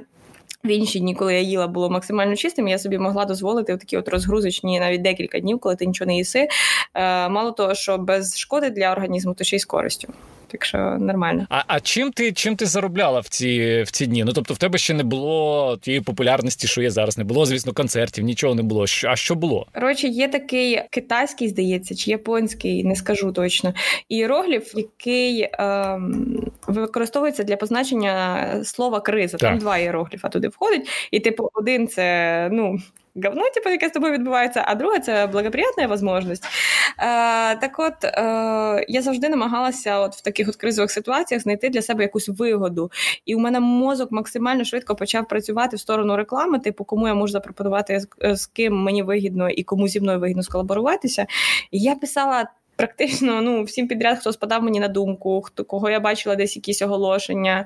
В 0.63 0.67
інші 0.67 0.99
дні, 0.99 1.15
коли 1.15 1.33
я 1.33 1.39
їла, 1.39 1.67
було 1.67 1.89
максимально 1.89 2.35
чистим, 2.35 2.67
я 2.67 2.79
собі 2.79 2.97
могла 2.97 3.25
дозволити 3.25 3.77
такі 3.77 3.97
от 3.97 4.07
розгрузочні 4.07 4.79
навіть 4.79 5.01
декілька 5.01 5.39
днів, 5.39 5.59
коли 5.59 5.75
ти 5.75 5.85
нічого 5.85 6.07
не 6.07 6.15
їси. 6.15 6.47
Е, 6.93 7.29
мало 7.29 7.51
того, 7.51 7.75
що 7.75 7.97
без 7.97 8.37
шкоди 8.37 8.69
для 8.69 8.91
організму, 8.91 9.33
то 9.33 9.43
ще 9.43 9.55
й 9.55 9.59
з 9.59 9.65
користю 9.65 10.13
так 10.51 10.65
що 10.65 10.77
нормально. 10.77 11.47
А 11.49 11.63
а 11.67 11.79
чим 11.79 12.11
ти 12.11 12.31
чим 12.31 12.55
ти 12.55 12.65
заробляла 12.65 13.19
в 13.19 13.27
ці 13.27 13.81
в 13.81 13.91
ці 13.91 14.05
дні? 14.05 14.23
Ну 14.23 14.31
тобто, 14.33 14.53
в 14.53 14.57
тебе 14.57 14.77
ще 14.77 14.93
не 14.93 15.03
було 15.03 15.77
тієї 15.81 16.01
популярності, 16.01 16.67
що 16.67 16.81
є 16.81 16.91
зараз. 16.91 17.17
Не 17.17 17.23
було, 17.23 17.45
звісно, 17.45 17.73
концертів, 17.73 18.23
нічого 18.23 18.55
не 18.55 18.63
було. 18.63 18.85
А 19.07 19.15
що 19.15 19.35
було? 19.35 19.67
Коротше, 19.73 20.07
є 20.07 20.27
такий 20.27 20.81
китайський, 20.89 21.47
здається, 21.47 21.95
чи 21.95 22.11
японський, 22.11 22.83
не 22.83 22.95
скажу 22.95 23.31
точно. 23.31 23.73
Іерогліф, 24.09 24.75
який 24.75 25.49
ем, 25.53 26.43
використовується 26.67 27.43
для 27.43 27.57
позначення 27.57 28.47
слова 28.63 28.99
криза. 28.99 29.37
Так. 29.37 29.49
Там 29.49 29.59
два 29.59 29.77
іерогліфа 29.77 30.29
туди 30.29 30.47
входить, 30.47 30.89
і 31.11 31.19
типу, 31.19 31.49
один 31.53 31.87
це 31.87 32.49
ну 32.51 32.77
говно, 33.23 33.43
типу, 33.53 33.69
яке 33.69 33.87
з 33.87 33.91
тобою 33.91 34.13
відбувається, 34.13 34.63
а 34.67 34.75
друге 34.75 34.99
це 34.99 35.27
благоприятна 35.27 35.97
можливість. 36.01 36.43
Е, 36.43 37.55
Так 37.55 37.71
от 37.77 38.03
е, 38.03 38.85
я 38.87 39.01
завжди 39.01 39.29
намагалася 39.29 39.99
от 39.99 40.15
в 40.15 40.21
таких 40.21 40.49
от 40.49 40.55
кризових 40.55 40.91
ситуаціях 40.91 41.43
знайти 41.43 41.69
для 41.69 41.81
себе 41.81 42.03
якусь 42.03 42.29
вигоду. 42.29 42.91
І 43.25 43.35
у 43.35 43.39
мене 43.39 43.59
мозок 43.59 44.11
максимально 44.11 44.63
швидко 44.63 44.95
почав 44.95 45.27
працювати 45.27 45.75
в 45.75 45.79
сторону 45.79 46.15
реклами, 46.15 46.59
типу, 46.59 46.83
кому 46.83 47.07
я 47.07 47.13
можу 47.13 47.31
запропонувати 47.31 48.01
з, 48.21 48.45
ким 48.45 48.83
мені 48.83 49.03
вигідно 49.03 49.49
і 49.49 49.63
кому 49.63 49.87
зі 49.87 50.01
мною 50.01 50.19
вигідно 50.19 50.43
сколаборуватися. 50.43 51.25
І 51.71 51.79
я 51.79 51.95
писала 51.95 52.47
практично 52.79 53.41
ну, 53.41 53.63
всім 53.63 53.87
підряд, 53.87 54.19
хто 54.19 54.33
спадав 54.33 54.63
мені 54.63 54.79
на 54.79 54.87
думку, 54.87 55.41
хто 55.41 55.65
кого 55.65 55.89
я 55.89 55.99
бачила 55.99 56.35
десь 56.35 56.55
якісь 56.55 56.81
оголошення. 56.81 57.65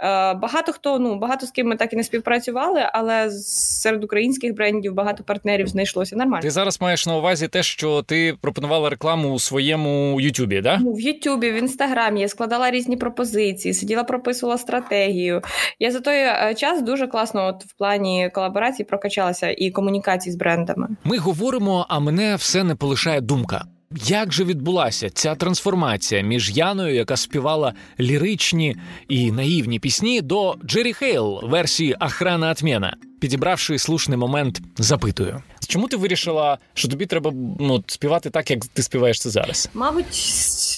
Е, 0.00 0.34
Багато 0.34 0.72
хто, 0.72 0.98
ну 0.98 1.18
багато 1.18 1.46
з 1.46 1.50
ким 1.50 1.68
ми 1.68 1.76
так 1.76 1.92
і 1.92 1.96
не 1.96 2.04
співпрацювали, 2.04 2.80
але 2.92 3.30
серед 3.30 4.04
українських 4.04 4.54
брендів 4.54 4.94
багато 4.94 5.24
партнерів 5.24 5.66
знайшлося 5.66 6.16
нормально. 6.16 6.42
Ти 6.42 6.50
зараз 6.50 6.80
маєш 6.80 7.06
на 7.06 7.16
увазі 7.16 7.48
те, 7.48 7.62
що 7.62 8.02
ти 8.02 8.36
пропонувала 8.40 8.90
рекламу 8.90 9.32
у 9.32 9.38
своєму 9.38 10.20
Ютубі, 10.20 10.60
да? 10.60 10.78
Ну, 10.80 10.92
в 10.92 11.00
Ютубі, 11.00 11.50
в 11.50 11.54
інстаграмі 11.54 12.20
я 12.20 12.28
складала 12.28 12.70
різні 12.70 12.96
пропозиції, 12.96 13.74
сиділа, 13.74 14.04
прописувала 14.04 14.58
стратегію. 14.58 15.42
Я 15.78 15.90
за 15.90 16.00
той 16.00 16.16
е, 16.16 16.54
час 16.56 16.82
дуже 16.82 17.06
класно, 17.06 17.46
от 17.46 17.64
в 17.64 17.76
плані 17.78 18.30
колаборації 18.34 18.86
прокачалася 18.86 19.50
і 19.50 19.70
комунікації 19.70 20.32
з 20.32 20.36
брендами. 20.36 20.88
Ми 21.04 21.18
говоримо, 21.18 21.86
а 21.88 22.00
мене 22.00 22.36
все 22.36 22.64
не 22.64 22.74
полишає 22.74 23.20
думка. 23.20 23.64
Як 23.96 24.32
же 24.32 24.44
відбулася 24.44 25.10
ця 25.10 25.34
трансформація 25.34 26.20
між 26.20 26.50
Яною, 26.56 26.94
яка 26.94 27.16
співала 27.16 27.74
ліричні 28.00 28.76
і 29.08 29.32
наївні 29.32 29.78
пісні, 29.78 30.20
до 30.20 30.56
Джері 30.64 30.92
Хейл 30.92 31.40
версії 31.42 31.96
Ахрана 31.98 32.54
Атмєна? 32.60 32.96
Підібравши 33.20 33.78
слушний 33.78 34.18
момент, 34.18 34.60
запитую. 34.78 35.42
Чому 35.66 35.88
ти 35.88 35.96
вирішила, 35.96 36.58
що 36.74 36.88
тобі 36.88 37.06
треба 37.06 37.32
ну, 37.60 37.84
співати 37.86 38.30
так, 38.30 38.50
як 38.50 38.66
ти 38.66 38.82
співаєш 38.82 39.20
це 39.20 39.30
зараз? 39.30 39.68
Мабуть, 39.74 40.14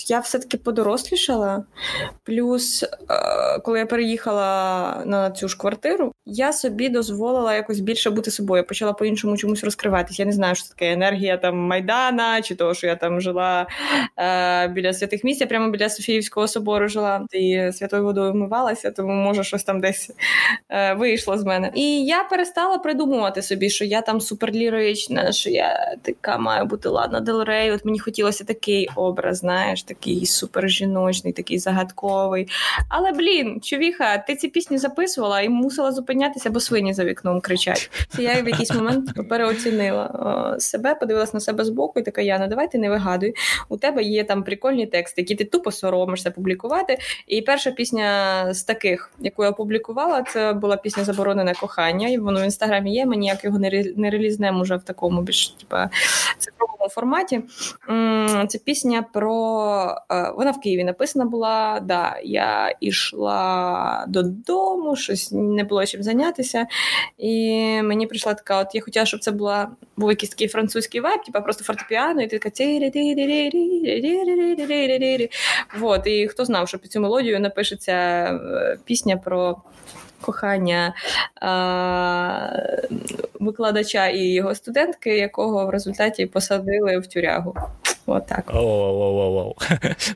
я 0.06 0.20
все-таки 0.20 0.56
подорослішала. 0.56 1.64
Плюс, 2.24 2.82
е, 2.82 2.88
коли 3.58 3.78
я 3.78 3.86
переїхала 3.86 5.02
на 5.06 5.30
цю 5.30 5.48
ж 5.48 5.58
квартиру, 5.58 6.12
я 6.26 6.52
собі 6.52 6.88
дозволила 6.88 7.54
якось 7.54 7.80
більше 7.80 8.10
бути 8.10 8.30
собою. 8.30 8.58
Я 8.58 8.62
почала 8.64 8.92
по-іншому 8.92 9.36
чомусь 9.36 9.64
розкриватися. 9.64 10.22
Я 10.22 10.26
не 10.26 10.32
знаю, 10.32 10.54
що 10.54 10.68
таке 10.68 10.92
енергія 10.92 11.36
там 11.36 11.56
Майдана, 11.56 12.42
чи 12.42 12.54
того, 12.54 12.74
що 12.74 12.86
я 12.86 12.96
там 12.96 13.20
жила 13.20 13.66
е, 14.18 14.68
біля 14.68 14.92
святих 14.92 15.24
місць, 15.24 15.40
я 15.40 15.46
прямо 15.46 15.70
біля 15.70 15.88
Софіївського 15.88 16.48
собору 16.48 16.88
жила 16.88 17.26
і 17.32 17.72
святою 17.72 18.04
водою 18.04 18.32
вмивалася, 18.32 18.90
тому 18.90 19.12
може 19.12 19.44
щось 19.44 19.64
там 19.64 19.80
десь 19.80 20.10
е, 20.68 20.94
вийшло 20.94 21.38
з 21.38 21.44
мене. 21.44 21.70
І 21.74 22.04
я 22.04 22.24
перестала 22.24 22.78
придумувати 22.78 23.42
собі, 23.42 23.70
що 23.70 23.84
я 23.84 24.00
там 24.00 24.20
суперлірична, 24.76 25.32
що 25.32 25.50
я 25.50 25.96
така 26.02 26.38
маю 26.38 26.64
бути 26.64 26.88
ладна 26.88 27.20
Делрей. 27.20 27.72
От 27.72 27.84
мені 27.84 27.98
хотілося 27.98 28.44
такий 28.44 28.88
образ, 28.96 29.38
знаєш, 29.38 29.82
такий 29.82 30.26
супержіночний, 30.26 31.32
такий 31.32 31.58
загадковий. 31.58 32.48
Але 32.88 33.12
блін, 33.12 33.60
човіха, 33.60 34.18
ти 34.18 34.36
ці 34.36 34.48
пісні 34.48 34.78
записувала 34.78 35.40
і 35.40 35.48
мусила 35.48 35.92
зупинятися, 35.92 36.50
бо 36.50 36.60
свині 36.60 36.94
за 36.94 37.04
вікном 37.04 37.40
кричать. 37.40 37.90
Я 38.18 38.42
в 38.42 38.48
якийсь 38.48 38.74
момент 38.74 39.28
переоцінила 39.28 40.56
себе, 40.58 40.94
подивилась 40.94 41.34
на 41.34 41.40
себе 41.40 41.64
збоку 41.64 42.00
і 42.00 42.02
така 42.02 42.22
Яна, 42.22 42.46
давай 42.46 42.70
ти 42.70 42.78
не 42.78 42.90
вигадуй. 42.90 43.34
У 43.68 43.76
тебе 43.76 44.02
є 44.02 44.24
там 44.24 44.42
прикольні 44.42 44.86
тексти, 44.86 45.20
які 45.20 45.34
ти 45.34 45.44
тупо 45.44 45.72
соромишся 45.72 46.30
публікувати. 46.30 46.98
І 47.26 47.42
перша 47.42 47.70
пісня 47.70 48.46
з 48.54 48.62
таких, 48.62 49.10
яку 49.20 49.44
я 49.44 49.50
опублікувала, 49.50 50.22
це 50.22 50.52
була 50.52 50.76
пісня 50.76 51.04
Заборонене 51.04 51.54
кохання 51.54 52.08
воно 52.26 52.40
в 52.40 52.44
інстаграмі 52.44 52.94
є. 52.94 53.06
Ми 53.06 53.16
ніяк 53.16 53.44
його 53.44 53.58
не 53.96 54.10
релізнемо 54.10 54.64
вже 54.66 54.76
в 54.76 54.82
такому 54.82 55.22
більш 55.22 55.48
типа 55.48 55.90
цифровому 56.38 56.88
форматі. 56.90 57.42
Це 58.48 58.58
пісня 58.58 59.04
про 59.12 59.32
вона 60.36 60.50
в 60.50 60.60
Києві 60.60 60.84
написана 60.84 61.24
була. 61.24 61.80
Да, 61.80 62.20
Я 62.24 62.74
йшла 62.80 64.04
додому, 64.08 64.96
щось 64.96 65.32
не 65.32 65.64
було 65.64 65.86
чим 65.86 66.02
зайнятися. 66.02 66.66
І 67.18 67.42
мені 67.82 68.06
прийшла 68.06 68.34
така: 68.34 68.60
от 68.60 68.74
я 68.74 68.80
хотіла, 68.80 69.06
щоб 69.06 69.20
це 69.20 69.30
була 69.30 69.70
був 69.96 70.10
якийсь 70.10 70.30
такий 70.30 70.48
французький 70.48 71.00
вайб, 71.00 71.22
типа 71.22 71.40
просто 71.40 71.64
фортепіано, 71.64 72.22
і 72.22 72.26
ти 72.26 72.38
така 72.38 72.50
Вот, 75.80 76.06
І 76.06 76.28
хто 76.28 76.44
знав, 76.44 76.68
що 76.68 76.78
під 76.78 76.92
цю 76.92 77.00
мелодію 77.00 77.40
напишеться 77.40 77.92
е, 77.92 78.78
пісня 78.84 79.16
про 79.16 79.56
кохання 80.20 80.94
а, 81.40 82.48
викладача 83.40 84.06
і 84.06 84.22
його 84.22 84.54
студентки, 84.54 85.18
якого 85.18 85.66
в 85.66 85.70
результаті 85.70 86.26
посадили 86.26 86.98
в 86.98 87.06
тюрягу. 87.06 87.54
Отак. 88.06 88.44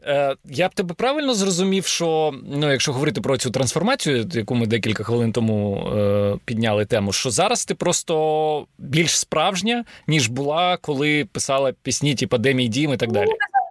Е, 0.07 0.35
я 0.45 0.69
б 0.69 0.75
тебе 0.75 0.95
правильно 0.95 1.35
зрозумів, 1.35 1.87
що 1.87 2.35
ну, 2.47 2.73
якщо 2.73 2.93
говорити 2.93 3.21
про 3.21 3.39
цю 3.39 3.51
трансформацію, 3.51 4.27
яку 4.33 4.55
ми 4.55 4.67
декілька 4.67 5.05
хвилин 5.05 5.33
тому 5.33 5.77
е, 5.97 6.37
підняли 6.45 6.85
тему, 6.85 7.13
що 7.13 7.31
зараз 7.31 7.65
ти 7.65 7.75
просто 7.75 8.67
більш 8.79 9.19
справжня, 9.19 9.85
ніж 10.07 10.29
була, 10.29 10.77
коли 10.77 11.25
писала 11.33 11.73
пісні, 11.83 12.15
типу 12.15 12.39
«Де 12.39 12.53
дім» 12.53 12.93
і 12.93 12.97
так 12.97 13.13
далі. 13.13 13.31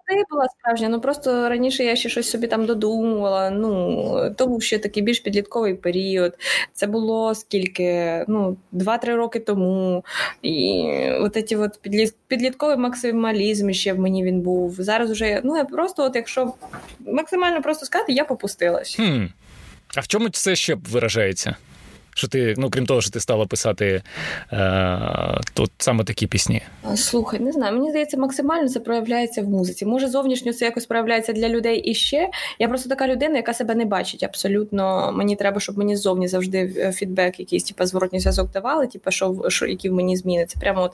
Завжди 0.09 0.25
була 0.31 0.47
справжня. 0.47 0.89
Ну 0.89 1.01
просто 1.01 1.49
раніше 1.49 1.83
я 1.83 1.95
ще 1.95 2.09
щось 2.09 2.29
собі 2.29 2.47
там 2.47 2.65
додумувала. 2.65 3.49
Ну 3.49 4.35
то 4.37 4.47
був 4.47 4.63
ще 4.63 4.79
такий 4.79 5.03
більш 5.03 5.19
підлітковий 5.19 5.73
період. 5.73 6.33
Це 6.73 6.87
було 6.87 7.35
скільки? 7.35 8.25
Ну, 8.27 8.57
два-три 8.71 9.15
роки 9.15 9.39
тому. 9.39 10.03
І 10.41 10.85
от 11.19 11.47
ці 11.47 11.55
от 11.55 11.79
підлітковий 12.27 12.77
максималізм 12.77 13.71
ще 13.71 13.93
в 13.93 13.99
мені 13.99 14.23
він 14.23 14.41
був. 14.41 14.75
Зараз 14.79 15.11
вже 15.11 15.41
ну 15.43 15.57
я 15.57 15.65
просто, 15.65 16.03
от 16.03 16.15
якщо 16.15 16.53
максимально 16.99 17.61
просто 17.61 17.85
сказати, 17.85 18.13
я 18.13 18.25
попустилась. 18.25 18.95
Хм. 18.95 19.25
А 19.95 19.99
в 19.99 20.07
чому 20.07 20.29
це 20.29 20.55
ще 20.55 20.75
виражається? 20.75 21.55
Що 22.19 22.27
ти, 22.27 22.53
ну 22.57 22.69
крім 22.69 22.85
того, 22.85 23.01
що 23.01 23.11
ти 23.11 23.19
стала 23.19 23.45
писати 23.45 24.01
е, 24.53 24.99
тут 25.53 25.71
саме 25.77 26.03
такі 26.03 26.27
пісні? 26.27 26.61
Слухай, 26.95 27.39
не 27.39 27.51
знаю. 27.51 27.73
Мені 27.73 27.89
здається, 27.89 28.17
максимально 28.17 28.69
це 28.69 28.79
проявляється 28.79 29.41
в 29.41 29.49
музиці. 29.49 29.85
Може, 29.85 30.07
зовнішньо 30.07 30.53
це 30.53 30.65
якось 30.65 30.85
проявляється 30.85 31.33
для 31.33 31.49
людей 31.49 31.79
і 31.79 31.93
ще. 31.93 32.29
Я 32.59 32.67
просто 32.67 32.89
така 32.89 33.07
людина, 33.07 33.37
яка 33.37 33.53
себе 33.53 33.75
не 33.75 33.85
бачить. 33.85 34.23
Абсолютно 34.23 35.11
мені 35.15 35.35
треба, 35.35 35.59
щоб 35.59 35.77
мені 35.77 35.95
ззовні 35.95 36.27
завжди 36.27 36.73
е, 36.77 36.91
фідбек, 36.91 37.39
якийсь 37.39 37.63
типу, 37.63 37.85
зворотній 37.85 38.19
зв'язок 38.19 38.51
давали, 38.51 38.87
типу, 38.87 39.11
що 39.11 39.35
що 39.47 39.65
які 39.65 39.89
в 39.89 39.93
мені 39.93 40.17
зміни. 40.17 40.45
Це 40.45 40.59
прямо 40.59 40.81
от 40.81 40.91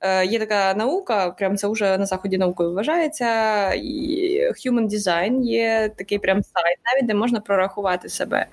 е, 0.00 0.26
є 0.26 0.38
така 0.38 0.74
наука, 0.74 1.30
прям 1.30 1.56
це 1.56 1.68
вже 1.68 1.98
на 1.98 2.06
заході 2.06 2.38
наукою 2.38 2.72
вважається. 2.72 3.72
І 3.74 4.40
Human 4.50 4.88
Design 4.88 5.42
є 5.42 5.90
такий 5.96 6.18
прям 6.18 6.42
сайт, 6.42 6.78
навіть 6.92 7.06
де 7.06 7.14
можна 7.14 7.40
прорахувати 7.40 8.08
себе. 8.08 8.46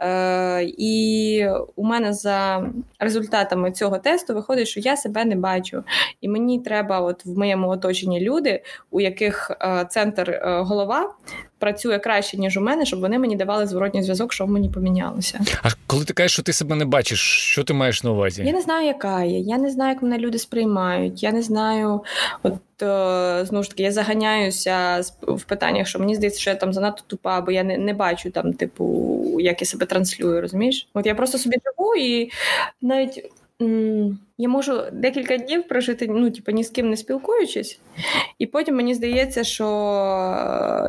Е, 0.00 0.62
І 0.78 1.46
у 1.76 1.84
мене 1.84 2.12
за 2.12 2.70
результатами 2.98 3.72
цього 3.72 3.98
тесту 3.98 4.34
виходить, 4.34 4.68
що 4.68 4.80
я 4.80 4.96
себе 4.96 5.24
не 5.24 5.36
бачу, 5.36 5.84
і 6.20 6.28
мені 6.28 6.60
треба, 6.60 7.00
от 7.00 7.24
в 7.26 7.38
моєму 7.38 7.68
оточенні 7.68 8.20
люди, 8.20 8.62
у 8.90 9.00
яких 9.00 9.50
е, 9.50 9.86
центр 9.90 10.30
е, 10.30 10.60
голова 10.60 11.14
працює 11.58 11.98
краще 11.98 12.36
ніж 12.36 12.56
у 12.56 12.60
мене, 12.60 12.86
щоб 12.86 13.00
вони 13.00 13.18
мені 13.18 13.36
давали 13.36 13.66
зворотній 13.66 14.02
зв'язок, 14.02 14.32
що 14.32 14.44
в 14.44 14.48
мені 14.50 14.68
помінялося. 14.70 15.40
А 15.62 15.68
коли 15.86 16.04
ти 16.04 16.12
кажеш, 16.12 16.32
що 16.32 16.42
ти 16.42 16.52
себе 16.52 16.74
не 16.74 16.84
бачиш, 16.84 17.20
що 17.20 17.64
ти 17.64 17.74
маєш 17.74 18.04
на 18.04 18.10
увазі? 18.10 18.42
Я 18.46 18.52
не 18.52 18.60
знаю, 18.60 18.86
яка 18.86 19.22
є. 19.22 19.38
Я 19.38 19.58
не 19.58 19.70
знаю, 19.70 19.92
як 19.94 20.02
мене 20.02 20.18
люди 20.18 20.38
сприймають. 20.38 21.22
Я 21.22 21.32
не 21.32 21.42
знаю, 21.42 22.02
от 22.42 22.82
е, 22.82 23.46
знову 23.46 23.62
ж 23.62 23.70
таки, 23.70 23.82
я 23.82 23.92
заганяюся 23.92 25.02
в 25.22 25.42
питаннях, 25.42 25.86
що 25.86 25.98
мені 25.98 26.14
здається, 26.14 26.40
що 26.40 26.50
я 26.50 26.56
там 26.56 26.72
занадто 26.72 27.02
тупа, 27.06 27.40
бо 27.40 27.52
я 27.52 27.64
не 27.64 27.78
не 27.78 27.92
бачу 27.92 28.30
там, 28.30 28.52
типу, 28.52 29.40
як 29.40 29.60
я 29.62 29.66
себе 29.66 29.86
транслюю, 29.86 30.40
розумієш? 30.40 30.88
От 30.94 31.06
я 31.06 31.14
просто 31.14 31.38
собі 31.38 31.56
живу 31.64 31.94
і 31.96 32.30
навіть. 32.82 33.30
Я 34.38 34.48
можу 34.48 34.82
декілька 34.92 35.36
днів 35.36 35.68
прожити, 35.68 36.06
ну, 36.10 36.30
типу, 36.30 36.52
ні 36.52 36.64
з 36.64 36.70
ким 36.70 36.90
не 36.90 36.96
спілкуючись, 36.96 37.80
і 38.38 38.46
потім 38.46 38.76
мені 38.76 38.94
здається, 38.94 39.44
що 39.44 39.64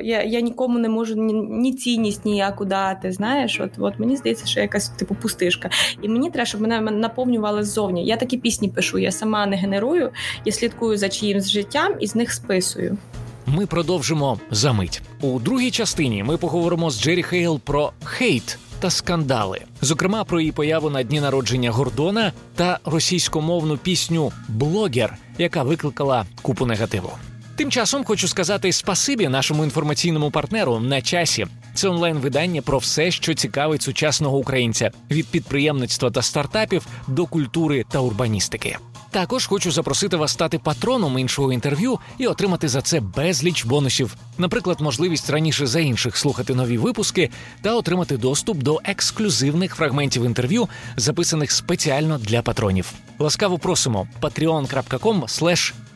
я 0.03 0.23
я 0.23 0.41
нікому 0.41 0.79
не 0.79 0.89
можу 0.89 1.15
ні, 1.15 1.33
ні 1.33 1.73
цінність 1.73 2.25
ніяку 2.25 2.65
дати. 2.65 3.11
Знаєш, 3.11 3.59
от 3.59 3.71
от 3.77 3.99
мені 3.99 4.17
здається, 4.17 4.45
що 4.45 4.59
якась 4.59 4.89
типу 4.89 5.15
пустишка. 5.15 5.69
І 6.01 6.09
мені 6.09 6.29
треба, 6.29 6.45
щоб 6.45 6.61
мене 6.61 6.81
наповнювали 6.81 7.63
ззовні. 7.63 8.05
Я 8.05 8.17
такі 8.17 8.37
пісні 8.37 8.69
пишу, 8.69 8.97
я 8.97 9.11
сама 9.11 9.45
не 9.45 9.55
генерую, 9.55 10.11
я 10.45 10.51
слідкую 10.51 10.97
за 10.97 11.09
чиїмсь 11.09 11.49
життям 11.49 11.93
і 11.99 12.07
з 12.07 12.15
них 12.15 12.33
списую. 12.33 12.97
Ми 13.45 13.65
продовжимо 13.65 14.39
за 14.51 14.73
мить 14.73 15.01
у 15.21 15.39
другій 15.39 15.71
частині. 15.71 16.23
Ми 16.23 16.37
поговоримо 16.37 16.89
з 16.89 17.01
Джері 17.01 17.23
Хейл 17.23 17.59
про 17.59 17.91
хейт 18.03 18.59
та 18.79 18.89
скандали, 18.89 19.61
зокрема 19.81 20.23
про 20.23 20.39
її 20.39 20.51
появу 20.51 20.89
на 20.89 21.03
дні 21.03 21.21
народження 21.21 21.71
Гордона 21.71 22.33
та 22.55 22.79
російськомовну 22.85 23.77
пісню 23.77 24.31
Блогер, 24.47 25.17
яка 25.37 25.63
викликала 25.63 26.25
купу 26.41 26.65
негативу. 26.65 27.11
Тим 27.55 27.71
часом 27.71 28.03
хочу 28.03 28.27
сказати 28.27 28.71
спасибі 28.71 29.27
нашому 29.27 29.63
інформаційному 29.63 30.31
партнеру 30.31 30.79
на 30.79 31.01
часі. 31.01 31.47
Це 31.73 31.89
онлайн-видання 31.89 32.61
про 32.61 32.77
все, 32.77 33.11
що 33.11 33.33
цікавить 33.33 33.81
сучасного 33.81 34.37
українця 34.37 34.91
від 35.11 35.27
підприємництва 35.27 36.11
та 36.11 36.21
стартапів 36.21 36.87
до 37.07 37.25
культури 37.25 37.85
та 37.89 37.99
урбаністики. 37.99 38.77
Також 39.11 39.47
хочу 39.47 39.71
запросити 39.71 40.17
вас 40.17 40.31
стати 40.31 40.59
патроном 40.59 41.19
іншого 41.19 41.53
інтерв'ю 41.53 41.99
і 42.17 42.27
отримати 42.27 42.67
за 42.67 42.81
це 42.81 42.99
безліч 42.99 43.65
бонусів, 43.65 44.15
наприклад, 44.37 44.81
можливість 44.81 45.29
раніше 45.29 45.67
за 45.67 45.79
інших 45.79 46.17
слухати 46.17 46.55
нові 46.55 46.77
випуски 46.77 47.29
та 47.61 47.75
отримати 47.75 48.17
доступ 48.17 48.57
до 48.57 48.81
ексклюзивних 48.83 49.75
фрагментів 49.75 50.25
інтерв'ю, 50.25 50.67
записаних 50.97 51.51
спеціально 51.51 52.17
для 52.17 52.41
патронів. 52.41 52.93
Ласкаво 53.19 53.57
просимо 53.57 54.07
patreon.com 54.21 55.27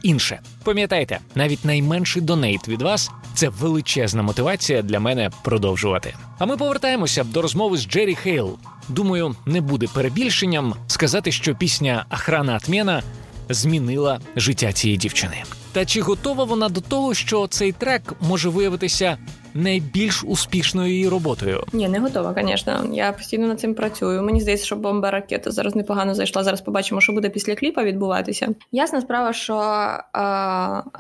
інше. 0.04 0.40
Пам'ятайте, 0.64 1.20
навіть 1.36 1.66
найменший 1.66 2.22
donate 2.22 2.68
від 2.68 2.82
вас 2.82 3.12
це 3.34 3.50
величезна 3.50 4.24
мотивація 4.24 4.82
для 4.82 5.00
мене 5.00 5.30
продовжувати. 5.44 6.14
А 6.40 6.46
ми 6.46 6.58
повертаємося 6.58 7.24
до 7.24 7.42
розмови 7.42 7.78
з 7.78 7.88
Джері 7.88 8.16
Хейл. 8.16 8.58
Думаю, 8.90 9.36
не 9.46 9.62
буде 9.62 9.88
перебільшенням 9.94 10.76
сказати, 10.88 11.32
що 11.32 11.56
пісня 11.56 12.06
Охрана 12.12 12.60
отмєна 12.66 13.04
змінила 13.50 14.20
життя 14.36 14.74
цієї 14.74 14.98
дівчини. 14.98 15.44
Та 15.74 15.86
чи 15.86 16.02
готова 16.02 16.44
вона 16.44 16.70
до 16.70 16.82
того, 16.82 17.14
що 17.14 17.48
цей 17.48 17.72
трек 17.72 18.14
може 18.22 18.50
виявитися 18.50 19.18
найбільш 19.54 20.24
успішною 20.24 20.92
її 20.92 21.10
роботою? 21.10 21.64
Ні, 21.74 21.88
не 21.88 22.00
готова, 22.00 22.36
звісно. 22.44 22.86
Я 22.94 23.12
постійно 23.12 23.48
над 23.48 23.60
цим 23.60 23.74
працюю. 23.74 24.24
Мені 24.24 24.42
здається, 24.42 24.66
що 24.66 24.76
бомба 24.76 25.12
ракета 25.12 25.52
зараз 25.52 25.76
непогано 25.76 26.16
зайшла. 26.16 26.44
Зараз 26.44 26.62
побачимо, 26.62 27.02
що 27.02 27.14
буде 27.14 27.30
після 27.30 27.56
кліпа 27.56 27.84
відбуватися. 27.84 28.56
Ясна 28.72 29.02
справа, 29.02 29.34
що 29.34 29.56
е, 29.56 30.20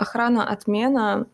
охрана 0.01 0.57
Атмена 0.67 1.25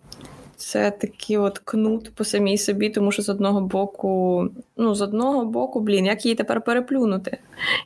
це 0.58 0.92
такий 0.92 1.38
от 1.38 1.60
кнут 1.60 2.16
по 2.16 2.24
самій 2.24 2.58
собі, 2.58 2.90
тому 2.90 3.12
що 3.12 3.22
з 3.22 3.30
одного 3.30 3.62
боку, 3.62 4.44
ну 4.78 4.96
з 4.96 5.02
одного 5.02 5.46
боку, 5.46 5.80
блін, 5.80 6.06
як 6.06 6.26
її 6.26 6.36
тепер 6.36 6.62
переплюнути? 6.62 7.38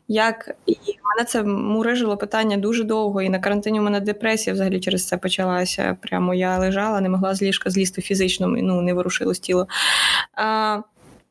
Як 0.08 0.56
і 0.66 0.76
мене 1.16 1.26
це 1.28 1.44
мурижило 1.44 2.18
питання 2.18 2.58
дуже 2.58 2.84
довго, 2.84 3.22
і 3.22 3.30
на 3.30 3.40
карантині 3.40 3.80
у 3.80 3.84
мене 3.84 4.00
депресія 4.00 4.54
взагалі 4.54 4.80
через 4.80 5.08
це 5.08 5.18
почалася. 5.18 5.98
Прямо 6.02 6.34
я 6.34 6.58
лежала, 6.58 7.02
не 7.02 7.10
могла 7.10 7.36
з 7.36 7.42
ліжка 7.42 7.70
злізти 7.70 8.02
фізично, 8.02 8.48
ну 8.48 8.82
не 8.82 8.94
ворушилось 8.94 9.40
тіло. 9.40 9.68
А, 10.34 10.80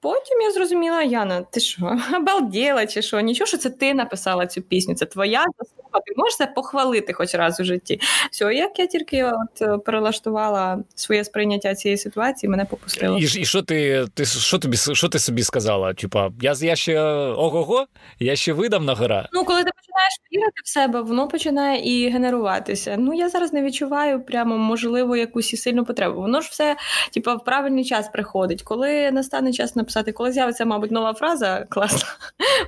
Потім 0.02 0.40
я 0.40 0.50
зрозуміла, 0.50 1.02
Яна, 1.02 1.42
ти 1.42 1.60
що, 1.60 1.98
обалділа 2.16 2.86
чи 2.86 3.02
що? 3.02 3.20
Нічого, 3.20 3.46
що 3.46 3.58
це 3.58 3.70
ти 3.70 3.94
написала 3.94 4.46
цю 4.46 4.62
пісню, 4.62 4.94
це 4.94 5.06
твоя 5.06 5.44
заслуга, 5.58 6.00
ти 6.06 6.14
можеш 6.16 6.36
це 6.36 6.46
похвалити 6.46 7.12
хоч 7.12 7.34
раз 7.34 7.60
у 7.60 7.64
житті. 7.64 8.00
Все, 8.30 8.54
як 8.54 8.78
я 8.78 8.86
тільки 8.86 9.24
от 9.24 9.62
е, 9.62 9.78
перелаштувала 9.78 10.78
своє 10.94 11.24
сприйняття 11.24 11.74
цієї 11.74 11.98
ситуації, 11.98 12.50
мене 12.50 12.64
попустило. 12.64 13.18
І 13.18 13.22
і 13.22 13.44
що 13.44 13.62
ти 13.62 14.06
ти 14.14 14.24
що 14.24 14.58
тобі 14.58 14.76
що 14.76 15.08
ти 15.08 15.18
собі 15.18 15.42
сказала? 15.42 15.94
Типа, 15.94 16.30
я 16.40 16.54
я 16.60 16.76
ще 16.76 17.00
ого-го, 17.00 17.86
я 18.18 18.36
ще 18.36 18.52
видав 18.52 18.82
на 18.82 18.94
гора. 18.94 19.28
Ну, 19.32 19.44
коли 19.44 19.64
ти 19.64 19.70
починаєш 19.76 20.20
вірити 20.32 20.60
в 20.64 20.68
себе, 20.68 21.00
воно 21.00 21.28
починає 21.28 21.80
і 21.80 22.10
генеруватися. 22.10 22.96
Ну 22.98 23.14
я 23.14 23.28
зараз 23.28 23.52
не 23.52 23.62
відчуваю 23.62 24.22
прямо 24.22 24.58
можливо 24.58 25.16
якусь 25.16 25.52
і 25.52 25.56
сильну 25.56 25.84
потребу. 25.84 26.20
Воно 26.20 26.40
ж 26.40 26.48
все, 26.50 26.76
типа, 27.14 27.34
в 27.34 27.44
правильний 27.44 27.84
час 27.84 28.08
приходить. 28.08 28.62
Коли 28.62 29.10
настане 29.10 29.52
час 29.52 29.76
написати, 29.90 30.12
коли 30.12 30.32
з'явиться, 30.32 30.64
мабуть, 30.64 30.90
нова 30.90 31.14
фраза 31.14 31.66
класна 31.68 32.08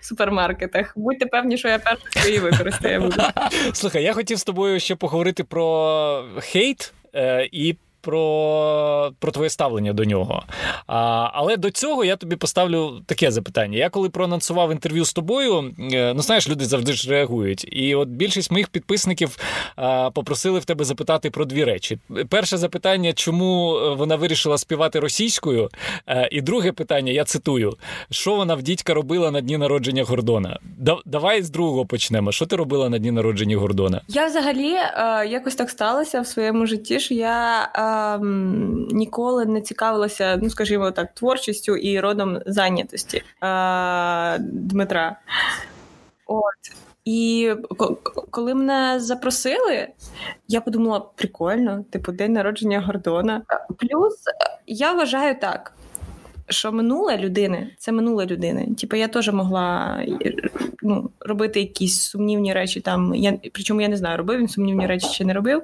в 0.01 0.05
супермаркетах. 0.05 0.93
Будьте 0.97 1.27
певні, 1.27 1.59
що 1.59 1.69
я 1.69 1.79
перше 1.79 2.29
її 2.29 2.39
використаю. 2.39 3.13
Слухай, 3.73 4.03
я 4.03 4.13
хотів 4.13 4.39
з 4.39 4.45
тобою 4.45 4.81
ще 4.81 4.97
поговорити 4.97 5.45
про 5.45 6.25
хейт 6.41 6.93
е, 7.15 7.49
і 7.53 7.77
про 8.03 9.13
про 9.19 9.33
твоє 9.33 9.51
ставлення 9.51 9.93
до 9.93 10.05
нього. 10.05 10.43
А, 10.87 11.31
Але 11.33 11.57
до 11.57 11.71
цього 11.71 12.05
я 12.05 12.17
тобі 12.17 12.37
поставлю 12.37 13.01
таке 13.07 13.31
запитання. 13.31 13.79
Я 13.79 13.89
коли 13.89 14.09
проанонсував 14.09 14.73
інтерв'ю 14.73 15.05
з 15.05 15.13
тобою, 15.13 15.73
е, 15.93 16.15
ну 16.15 16.23
знаєш, 16.23 16.49
люди 16.49 16.65
завжди 16.65 16.93
ж 16.93 17.11
реагують. 17.11 17.67
І 17.73 17.95
от 17.95 18.09
більшість 18.09 18.51
моїх 18.51 18.69
підписників 18.69 19.39
а, 19.77 20.11
попросили 20.11 20.59
в 20.59 20.65
тебе 20.65 20.85
запитати 20.85 21.31
про 21.31 21.45
дві 21.45 21.65
речі. 21.65 21.99
Перше 22.29 22.57
запитання, 22.57 23.13
чому 23.13 23.77
е, 23.77 23.95
вона 23.95 24.17
вирішила 24.17 24.59
співати 24.59 25.01
російською? 25.01 25.71
А, 26.07 26.15
е, 26.15 26.29
і 26.33 26.41
друге 26.41 26.73
питання, 26.73 27.13
я 27.13 27.25
цитую: 27.25 27.77
що 28.11 28.35
вона 28.35 28.55
в 28.55 28.63
дідька 28.63 28.95
робила 28.95 29.31
на 29.31 29.41
дні 29.41 29.59
народження 29.59 30.05
Гордона? 30.05 30.59
Да, 30.79 30.97
давай 31.07 31.43
з 31.43 31.51
другого 31.51 31.87
почнемо. 31.87 32.33
Що 32.33 32.47
ти 32.47 32.57
робила 32.57 32.89
на 32.89 32.99
дні 32.99 33.11
народження 33.11 33.57
Гордона? 33.57 34.01
Я 34.09 34.27
взагалі 34.27 34.75
а, 34.75 35.25
якось 35.25 35.55
так 35.55 35.71
сталося 35.71 36.21
в 36.21 36.27
своєму 36.27 36.67
житті, 36.67 37.01
що 37.01 37.15
я 37.15 37.69
ніколи 38.93 39.47
не 39.47 39.61
цікавилася, 39.61 40.39
ну 40.43 40.51
скажімо 40.51 40.91
так, 40.91 41.15
творчістю 41.15 41.77
і 41.77 42.01
родом 42.01 42.39
зайнятості 42.47 43.23
е, 43.43 44.39
Дмитра. 44.39 45.17
От. 46.27 46.77
І 47.05 47.55
коли 48.31 48.55
мене 48.55 49.01
запросили, 49.01 49.89
я 50.49 50.61
подумала: 50.61 51.01
прикольно, 51.01 51.85
типу, 51.91 52.13
день 52.13 52.33
народження 52.33 52.81
Гордона. 52.81 53.43
Плюс 53.79 54.15
я 54.67 54.93
вважаю 54.93 55.41
так 55.41 55.73
що 56.49 56.73
минуле 56.73 57.17
людини 57.19 57.71
це 57.79 57.93
минуле 57.93 58.27
людини. 58.27 58.69
Типу, 58.81 58.97
я 58.97 59.09
теж 59.09 59.29
могла 59.29 59.99
ну, 60.83 61.11
робити 61.21 61.61
якісь 61.61 62.01
сумнівні 62.01 62.53
речі. 62.53 62.81
Там 62.81 63.15
я 63.15 63.39
причому 63.53 63.81
я 63.81 63.89
не 63.89 63.97
знаю, 63.97 64.17
робив 64.17 64.39
він 64.39 64.49
сумнівні 64.49 64.87
речі 64.87 65.09
чи 65.13 65.25
не 65.25 65.33
робив. 65.33 65.63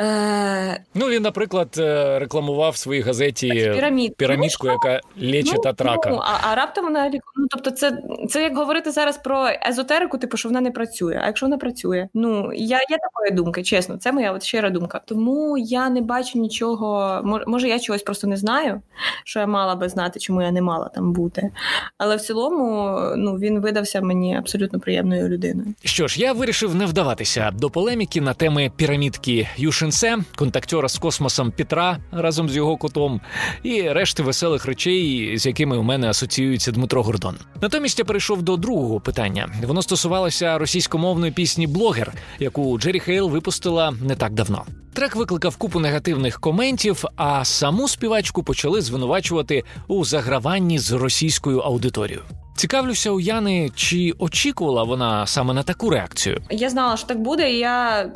Е... 0.00 0.80
Ну 0.94 1.08
він, 1.08 1.22
наприклад, 1.22 1.74
е, 1.78 2.18
рекламував 2.18 2.72
в 2.72 2.76
своїй 2.76 3.00
газеті 3.00 3.48
Пірамід. 3.48 4.16
пірамідку, 4.16 4.66
ну, 4.66 4.72
яка 4.72 5.00
лічить 5.18 5.60
ну, 5.64 5.72
рака. 5.78 6.10
Ну, 6.10 6.20
а, 6.22 6.50
а 6.50 6.54
раптом 6.54 6.84
вона 6.84 7.10
ну, 7.36 7.46
тобто, 7.50 7.70
це 7.70 7.98
це 8.28 8.42
як 8.42 8.56
говорити 8.56 8.90
зараз 8.90 9.18
про 9.18 9.48
езотерику, 9.68 10.18
типу, 10.18 10.36
що 10.36 10.48
вона 10.48 10.60
не 10.60 10.70
працює. 10.70 11.20
А 11.22 11.26
якщо 11.26 11.46
вона 11.46 11.58
працює, 11.58 12.08
ну 12.14 12.52
я 12.52 12.76
я 12.76 12.98
такої 12.98 13.30
думки, 13.30 13.62
чесно, 13.62 13.96
це 13.96 14.12
моя 14.12 14.32
от 14.32 14.42
щира 14.42 14.70
думка. 14.70 15.00
Тому 15.04 15.58
я 15.58 15.88
не 15.88 16.00
бачу 16.00 16.38
нічого. 16.38 17.20
Може, 17.46 17.68
я 17.68 17.78
чогось 17.78 18.02
просто 18.02 18.26
не 18.26 18.36
знаю, 18.36 18.82
що 19.24 19.40
я 19.40 19.46
мала 19.46 19.74
би 19.76 19.88
знати, 19.88 20.20
чому 20.20 20.42
я 20.42 20.50
не 20.50 20.62
мала 20.62 20.88
там 20.88 21.12
бути. 21.12 21.50
Але 21.98 22.16
в 22.16 22.20
цілому 22.20 22.98
ну 23.16 23.34
він 23.34 23.60
видався 23.60 24.00
мені 24.00 24.36
абсолютно 24.36 24.80
приємною 24.80 25.28
людиною. 25.28 25.74
Що 25.84 26.08
ж, 26.08 26.20
я 26.20 26.32
вирішив 26.32 26.74
не 26.74 26.86
вдаватися 26.86 27.50
до 27.54 27.70
полеміки 27.70 28.20
на 28.20 28.34
теми 28.34 28.70
пірамідки 28.76 29.48
Юшинсе, 29.56 30.18
контактера 30.36 30.88
з 30.88 30.98
космосом 30.98 31.50
Петра 31.50 31.98
разом 32.12 32.48
з 32.48 32.56
його 32.56 32.76
котом, 32.76 33.20
і 33.62 33.82
решти 33.82 34.22
веселих 34.22 34.66
речей, 34.66 35.38
з 35.38 35.46
якими 35.46 35.76
у 35.76 35.82
мене 35.82 36.08
асоціюється 36.08 36.72
Дмитро 36.72 37.02
Гордон. 37.02 37.36
Натомість 37.62 37.98
я 37.98 38.04
перейшов 38.04 38.42
до 38.42 38.56
другого 38.56 39.00
питання. 39.00 39.48
Воно 39.66 39.82
стосувалося 39.82 40.58
російськомовної 40.58 41.32
пісні 41.32 41.66
Блогер, 41.66 42.12
яку 42.38 42.78
Джері 42.78 43.00
Хейл 43.00 43.30
випустила 43.30 43.94
не 44.02 44.16
так 44.16 44.32
давно. 44.32 44.64
Трек 44.96 45.16
викликав 45.16 45.56
купу 45.56 45.80
негативних 45.80 46.40
коментів, 46.40 47.04
а 47.16 47.44
саму 47.44 47.88
співачку 47.88 48.42
почали 48.42 48.80
звинувачувати 48.80 49.64
у 49.88 50.04
заграванні 50.04 50.78
з 50.78 50.92
російською 50.92 51.58
аудиторією. 51.58 52.22
Цікавлюся 52.56 53.10
у 53.10 53.20
Яни, 53.20 53.70
чи 53.74 54.12
очікувала 54.18 54.82
вона 54.82 55.26
саме 55.26 55.54
на 55.54 55.62
таку 55.62 55.90
реакцію? 55.90 56.40
Я 56.50 56.70
знала, 56.70 56.96
що 56.96 57.06
так 57.06 57.20
буде. 57.20 57.52
і 57.52 57.58
Я 57.58 58.06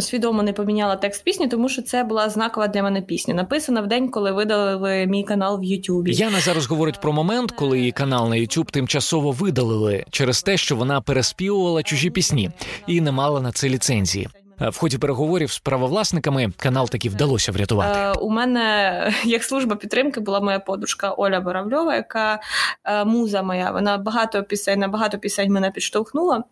свідомо 0.00 0.42
не 0.42 0.52
поміняла 0.52 0.96
текст 0.96 1.24
пісні, 1.24 1.48
тому 1.48 1.68
що 1.68 1.82
це 1.82 2.04
була 2.04 2.30
знакова 2.30 2.68
для 2.68 2.82
мене 2.82 3.02
пісня. 3.02 3.34
Написана 3.34 3.80
в 3.80 3.86
день, 3.86 4.08
коли 4.08 4.32
видалили 4.32 5.06
мій 5.06 5.24
канал 5.24 5.60
в 5.60 5.64
Ютубі. 5.64 6.12
Яна 6.12 6.40
зараз 6.40 6.66
говорить 6.66 7.00
про 7.00 7.12
момент, 7.12 7.52
коли 7.52 7.78
її 7.78 7.92
канал 7.92 8.28
на 8.28 8.36
Ютуб 8.36 8.70
тимчасово 8.70 9.30
видалили 9.30 10.04
через 10.10 10.42
те, 10.42 10.56
що 10.56 10.76
вона 10.76 11.00
переспівувала 11.00 11.82
чужі 11.82 12.10
пісні 12.10 12.50
і 12.86 13.00
не 13.00 13.12
мала 13.12 13.40
на 13.40 13.52
це 13.52 13.68
ліцензії. 13.68 14.28
В 14.60 14.78
ході 14.78 14.98
переговорів 14.98 15.50
з 15.50 15.58
правовласниками 15.58 16.52
канал 16.56 16.88
таки 16.88 17.08
вдалося 17.08 17.52
врятувати. 17.52 17.98
Е, 17.98 18.12
у 18.12 18.30
мене 18.30 19.12
як 19.24 19.44
служба 19.44 19.76
підтримки 19.76 20.20
була 20.20 20.40
моя 20.40 20.58
подружка 20.58 21.10
Оля 21.10 21.40
Боравльова, 21.40 21.94
яка 21.94 22.40
е, 22.84 23.04
муза 23.04 23.42
моя. 23.42 23.70
Вона 23.70 23.98
багато 23.98 24.42
пісень 24.42 24.78
на 24.78 24.88
багато 24.88 25.18
пісень 25.18 25.52
мене 25.52 25.70
підштовхнула. 25.70 26.44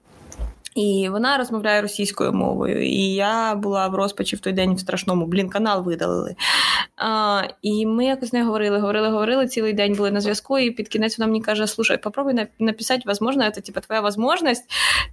І 0.75 1.09
вона 1.11 1.38
розмовляє 1.38 1.83
російською 1.83 2.33
мовою. 2.33 2.87
І 2.87 3.14
я 3.14 3.55
була 3.55 3.88
в 3.88 3.95
розпачі 3.95 4.37
в 4.37 4.40
той 4.40 4.53
день 4.53 4.75
в 4.75 4.81
страшному 4.81 5.27
блін, 5.27 5.49
канал 5.49 5.83
видалили. 5.83 6.35
А, 6.97 7.43
І 7.63 7.87
ми 7.87 8.05
якось 8.05 8.33
не 8.33 8.45
говорили, 8.45 8.79
говорили, 8.79 9.09
говорили 9.09 9.47
цілий 9.47 9.73
день 9.73 9.95
були 9.95 10.11
на 10.11 10.21
зв'язку. 10.21 10.59
І 10.59 10.71
під 10.71 10.89
кінець 10.89 11.19
вона 11.19 11.27
мені 11.27 11.41
каже: 11.41 11.67
Слушай, 11.67 11.99
попробуй 11.99 12.49
написати, 12.59 13.03
возможно, 13.07 13.51
це 13.51 13.61
типа 13.61 13.81
твоя 13.81 14.01
возможность 14.01 14.65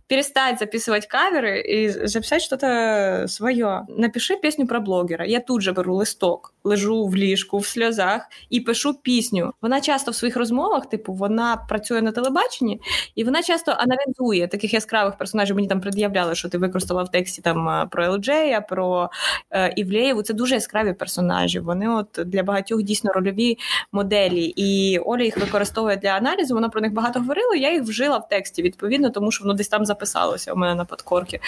перестать 0.08 0.60
записывать 0.60 1.08
каверы 1.08 1.62
и 1.62 1.90
записать 2.08 2.42
что-то 2.42 3.26
свое. 3.28 3.82
Напиши 3.90 4.36
пісню 4.36 4.68
про 4.68 4.80
блогера. 4.80 5.26
Я 5.26 5.40
тут 5.40 5.62
же 5.62 5.72
беру 5.72 5.96
листок, 5.96 6.54
лежу 6.64 7.06
в 7.06 7.16
ліжку 7.16 7.58
в 7.58 7.66
сльозах 7.66 8.30
і 8.50 8.60
пишу 8.60 8.94
пісню. 8.94 9.54
Вона 9.62 9.82
часто 9.82 10.12
в 10.12 10.16
своїх 10.16 10.38
розмовах, 10.38 10.90
типу, 10.90 11.14
вона 11.14 11.58
працює 11.70 12.02
на 12.02 12.12
телебаченні, 12.12 12.82
і 13.16 13.24
вона 13.24 13.44
часто 13.44 13.72
аналізує 13.72 14.48
таких 14.48 14.74
яскравих 14.74 15.18
персонажів 15.18 15.56
мені 15.56 15.68
там 15.68 15.82
пред'являли, 15.82 16.36
що 16.36 16.50
ти 16.50 16.58
використала 16.58 17.04
в 17.04 17.12
тексті 17.12 17.42
там 17.42 17.90
про 17.92 18.06
Елджея, 18.06 18.62
про 18.62 19.10
е, 19.52 19.74
Івлеєву. 19.76 20.22
Це 20.22 20.34
дуже 20.34 20.56
яскраві 20.56 20.94
персонажі. 20.94 21.60
Вони 21.74 21.90
от 21.90 22.20
для 22.26 22.44
багатьох 22.44 22.84
дійсно 22.84 23.14
рольові 23.14 23.58
моделі. 23.92 24.44
І 24.56 25.00
Оля 25.00 25.24
їх 25.24 25.38
використовує 25.38 25.98
для 25.98 26.10
аналізу. 26.10 26.54
Вона 26.54 26.70
про 26.70 26.82
них 26.82 26.94
багато 26.94 27.20
говорила. 27.20 27.56
Я 27.56 27.74
їх 27.74 27.84
вжила 27.84 28.18
в 28.18 28.28
тексті 28.28 28.62
відповідно, 28.62 29.10
тому 29.10 29.32
що 29.32 29.44
воно 29.44 29.54
десь 29.54 29.68
там 29.68 29.86
записалося 29.86 30.54
у 30.54 30.56
мене 30.56 30.76
на 30.76 30.86
подкорки. 30.86 31.40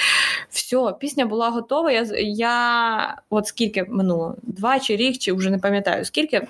Все, 0.49 0.93
пісня 0.99 1.25
була 1.25 1.49
готова. 1.49 1.91
Я 1.91 2.05
я 2.19 3.17
от 3.29 3.47
скільки 3.47 3.85
минуло? 3.89 4.35
Два 4.43 4.79
чи 4.79 4.95
рік, 4.95 5.17
чи 5.17 5.33
вже 5.33 5.49
не 5.49 5.57
пам'ятаю 5.57 6.05
скільки. 6.05 6.47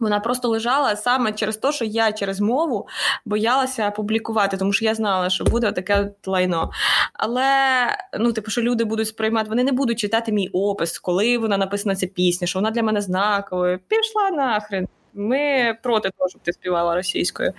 Вона 0.00 0.20
просто 0.20 0.48
лежала 0.48 0.96
саме 0.96 1.32
через 1.32 1.56
те, 1.56 1.72
що 1.72 1.84
я 1.84 2.12
через 2.12 2.40
мову 2.40 2.88
боялася 3.24 3.90
публікувати, 3.90 4.56
тому 4.56 4.72
що 4.72 4.84
я 4.84 4.94
знала, 4.94 5.30
що 5.30 5.44
буде 5.44 5.72
таке 5.72 6.10
лайно. 6.26 6.70
Але 7.12 7.44
ну, 8.18 8.32
типу, 8.32 8.50
що 8.50 8.62
люди 8.62 8.84
будуть 8.84 9.08
сприймати, 9.08 9.48
вони 9.48 9.64
не 9.64 9.72
будуть 9.72 9.98
читати 9.98 10.32
мій 10.32 10.48
опис, 10.48 10.98
коли 10.98 11.38
вона 11.38 11.56
написана 11.56 11.96
ця 11.96 12.06
пісня, 12.06 12.46
що 12.46 12.58
вона 12.58 12.70
для 12.70 12.82
мене 12.82 13.00
знаковою. 13.00 13.78
Пішла 13.88 14.30
нахрен. 14.30 14.88
Ми 15.14 15.76
проти 15.82 16.10
того, 16.18 16.28
щоб 16.28 16.42
ти 16.42 16.52
співала 16.52 16.94
російською. 16.94 17.48
Е, 17.48 17.54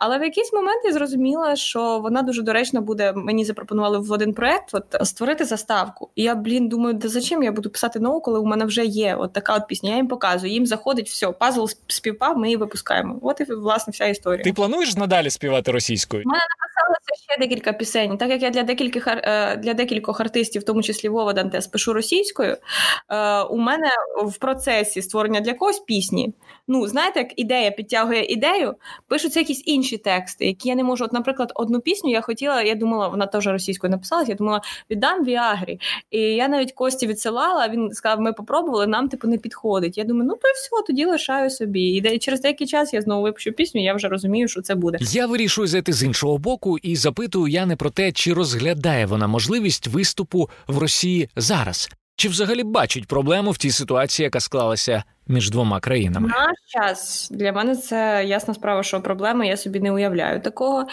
але 0.00 0.18
в 0.18 0.22
якийсь 0.22 0.52
момент 0.52 0.82
я 0.84 0.92
зрозуміла, 0.92 1.56
що 1.56 1.98
вона 1.98 2.22
дуже 2.22 2.42
доречно 2.42 2.80
буде. 2.80 3.12
Мені 3.12 3.44
запропонували 3.44 3.98
в 3.98 4.12
один 4.12 4.34
проект 4.34 4.70
от, 4.72 5.08
створити 5.08 5.44
заставку. 5.44 6.10
І 6.14 6.22
я, 6.22 6.34
блін, 6.34 6.68
думаю, 6.68 6.94
да 6.94 7.08
зачем 7.08 7.42
я 7.42 7.52
буду 7.52 7.70
писати 7.70 8.00
нову, 8.00 8.20
коли 8.20 8.38
у 8.38 8.46
мене 8.46 8.64
вже 8.64 8.84
є 8.84 9.14
от 9.14 9.32
така 9.32 9.56
от 9.56 9.66
пісня. 9.66 9.90
Я 9.90 9.96
їм 9.96 10.08
показую. 10.08 10.52
Їм 10.52 10.66
заходить 10.66 11.08
все, 11.08 11.32
пазл 11.32 11.66
співпав, 11.86 12.38
ми 12.38 12.46
її 12.46 12.56
випускаємо. 12.56 13.18
От 13.22 13.40
і 13.40 13.44
власне 13.44 13.90
вся 13.90 14.06
історія. 14.06 14.44
Ти 14.44 14.52
плануєш 14.52 14.96
надалі 14.96 15.30
співати 15.30 15.72
російською? 15.72 16.22
У 16.26 16.28
мене 16.28 16.44
написалося 16.60 17.24
ще 17.28 17.38
декілька 17.38 17.72
пісень. 17.72 18.18
Так 18.18 18.30
як 18.30 18.42
я 18.42 18.50
для 18.50 18.62
декількох 18.62 19.06
е, 19.06 19.56
для 19.56 19.74
декількох 19.74 20.20
артистів, 20.20 20.62
в 20.62 20.64
тому 20.64 20.82
числі 20.82 21.08
Вова 21.08 21.32
Дантес, 21.32 21.66
пишу 21.66 21.92
російською. 21.92 22.56
Е, 23.08 23.42
у 23.42 23.56
мене 23.56 23.90
в 24.24 24.38
процесі 24.38 25.02
створення 25.02 25.40
для 25.40 25.54
когось 25.54 25.78
пісні 25.78 26.34
ну 26.68 26.86
знаєте, 26.86 27.18
як 27.20 27.32
ідея 27.36 27.70
підтягує 27.70 28.24
ідею, 28.24 28.74
пишуться 29.06 29.40
якісь 29.40 29.62
інші 29.66 29.98
тексти, 29.98 30.46
які 30.46 30.68
я 30.68 30.74
не 30.74 30.84
можу. 30.84 31.04
От, 31.04 31.12
наприклад, 31.12 31.52
одну 31.54 31.80
пісню 31.80 32.10
я 32.10 32.20
хотіла, 32.20 32.62
я 32.62 32.74
думала, 32.74 33.08
вона 33.08 33.26
теж 33.26 33.46
російською 33.46 33.90
написалась, 33.90 34.28
я 34.28 34.34
думала, 34.34 34.60
віддам 34.90 35.24
Віагрі. 35.24 35.80
І 36.10 36.20
я 36.20 36.48
навіть 36.48 36.72
Кості 36.72 37.06
відсилала, 37.06 37.68
він 37.68 37.92
сказав, 37.92 38.20
ми 38.20 38.32
попробували, 38.32 38.86
нам 38.86 39.08
типу 39.08 39.28
не 39.28 39.38
підходить. 39.38 39.98
Я 39.98 40.04
думаю, 40.04 40.28
ну 40.28 40.34
то 40.34 40.48
все, 40.54 40.86
тоді 40.86 41.04
лишаю 41.04 41.50
собі. 41.50 41.80
І 41.80 42.18
через 42.18 42.40
деякий 42.40 42.66
час 42.66 42.94
я 42.94 43.02
знову 43.02 43.22
випущу 43.22 43.52
пісню, 43.52 43.82
я 43.82 43.94
вже 43.94 44.08
розумію, 44.08 44.48
що 44.48 44.62
це 44.62 44.74
буде. 44.74 44.98
Я 45.00 45.26
вирішую 45.26 45.68
зайти 45.68 45.92
з 45.92 46.02
іншого 46.02 46.38
боку 46.38 46.78
і 46.78 46.96
запитую 46.96 47.52
я 47.52 47.66
не 47.66 47.76
про 47.76 47.90
те, 47.90 48.12
чи 48.12 48.32
розглядає 48.32 49.06
вона 49.06 49.26
можливість 49.26 49.86
виступу 49.86 50.50
в 50.66 50.78
Росії 50.78 51.28
зараз. 51.36 51.88
Чи 52.16 52.28
взагалі 52.28 52.62
бачить 52.62 53.06
проблему 53.06 53.50
в 53.50 53.58
тій 53.58 53.70
ситуації, 53.70 54.24
яка 54.24 54.40
склалася 54.40 55.04
між 55.28 55.50
двома 55.50 55.80
країнами? 55.80 56.28
Наш 56.28 56.56
час 56.66 57.28
для 57.32 57.52
мене 57.52 57.76
це 57.76 58.24
ясна 58.26 58.54
справа, 58.54 58.82
що 58.82 59.00
проблема 59.00 59.44
я 59.44 59.56
собі 59.56 59.80
не 59.80 59.92
уявляю 59.92 60.40
такого. 60.40 60.86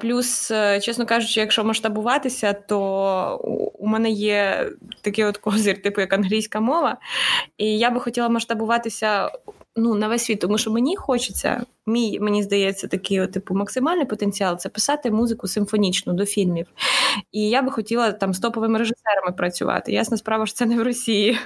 Плюс, 0.00 0.50
е, 0.50 0.80
чесно 0.80 1.06
кажучи, 1.06 1.40
якщо 1.40 1.64
масштабуватися, 1.64 2.52
то 2.52 3.70
у 3.78 3.86
мене 3.86 4.10
є 4.10 4.70
такий 5.00 5.24
от 5.24 5.36
козир, 5.36 5.82
типу 5.82 6.00
як 6.00 6.12
англійська 6.12 6.60
мова, 6.60 6.96
і 7.58 7.78
я 7.78 7.90
би 7.90 8.00
хотіла 8.00 8.28
масштабуватися 8.28 9.30
ну, 9.76 9.94
на 9.94 10.08
весь 10.08 10.24
світ, 10.24 10.40
тому 10.40 10.58
що 10.58 10.70
мені 10.70 10.96
хочеться, 10.96 11.64
мій, 11.86 12.20
мені 12.20 12.42
здається, 12.42 12.88
такий 12.88 13.20
от, 13.20 13.32
типу 13.32 13.54
максимальний 13.54 14.06
потенціал 14.06 14.58
це 14.58 14.68
писати 14.68 15.10
музику 15.10 15.48
симфонічну 15.48 16.12
до 16.12 16.26
фільмів. 16.26 16.66
І 17.32 17.48
я 17.48 17.62
би 17.62 17.70
хотіла 17.70 18.12
там 18.12 18.34
з 18.34 18.38
топовими 18.38 18.78
режисерами 18.78 19.32
працювати. 19.36 19.92
Ясна 19.92 20.16
справа, 20.16 20.46
що 20.46 20.56
це 20.56 20.66
не 20.66 20.76
в 20.76 20.82
Росії 20.82 21.38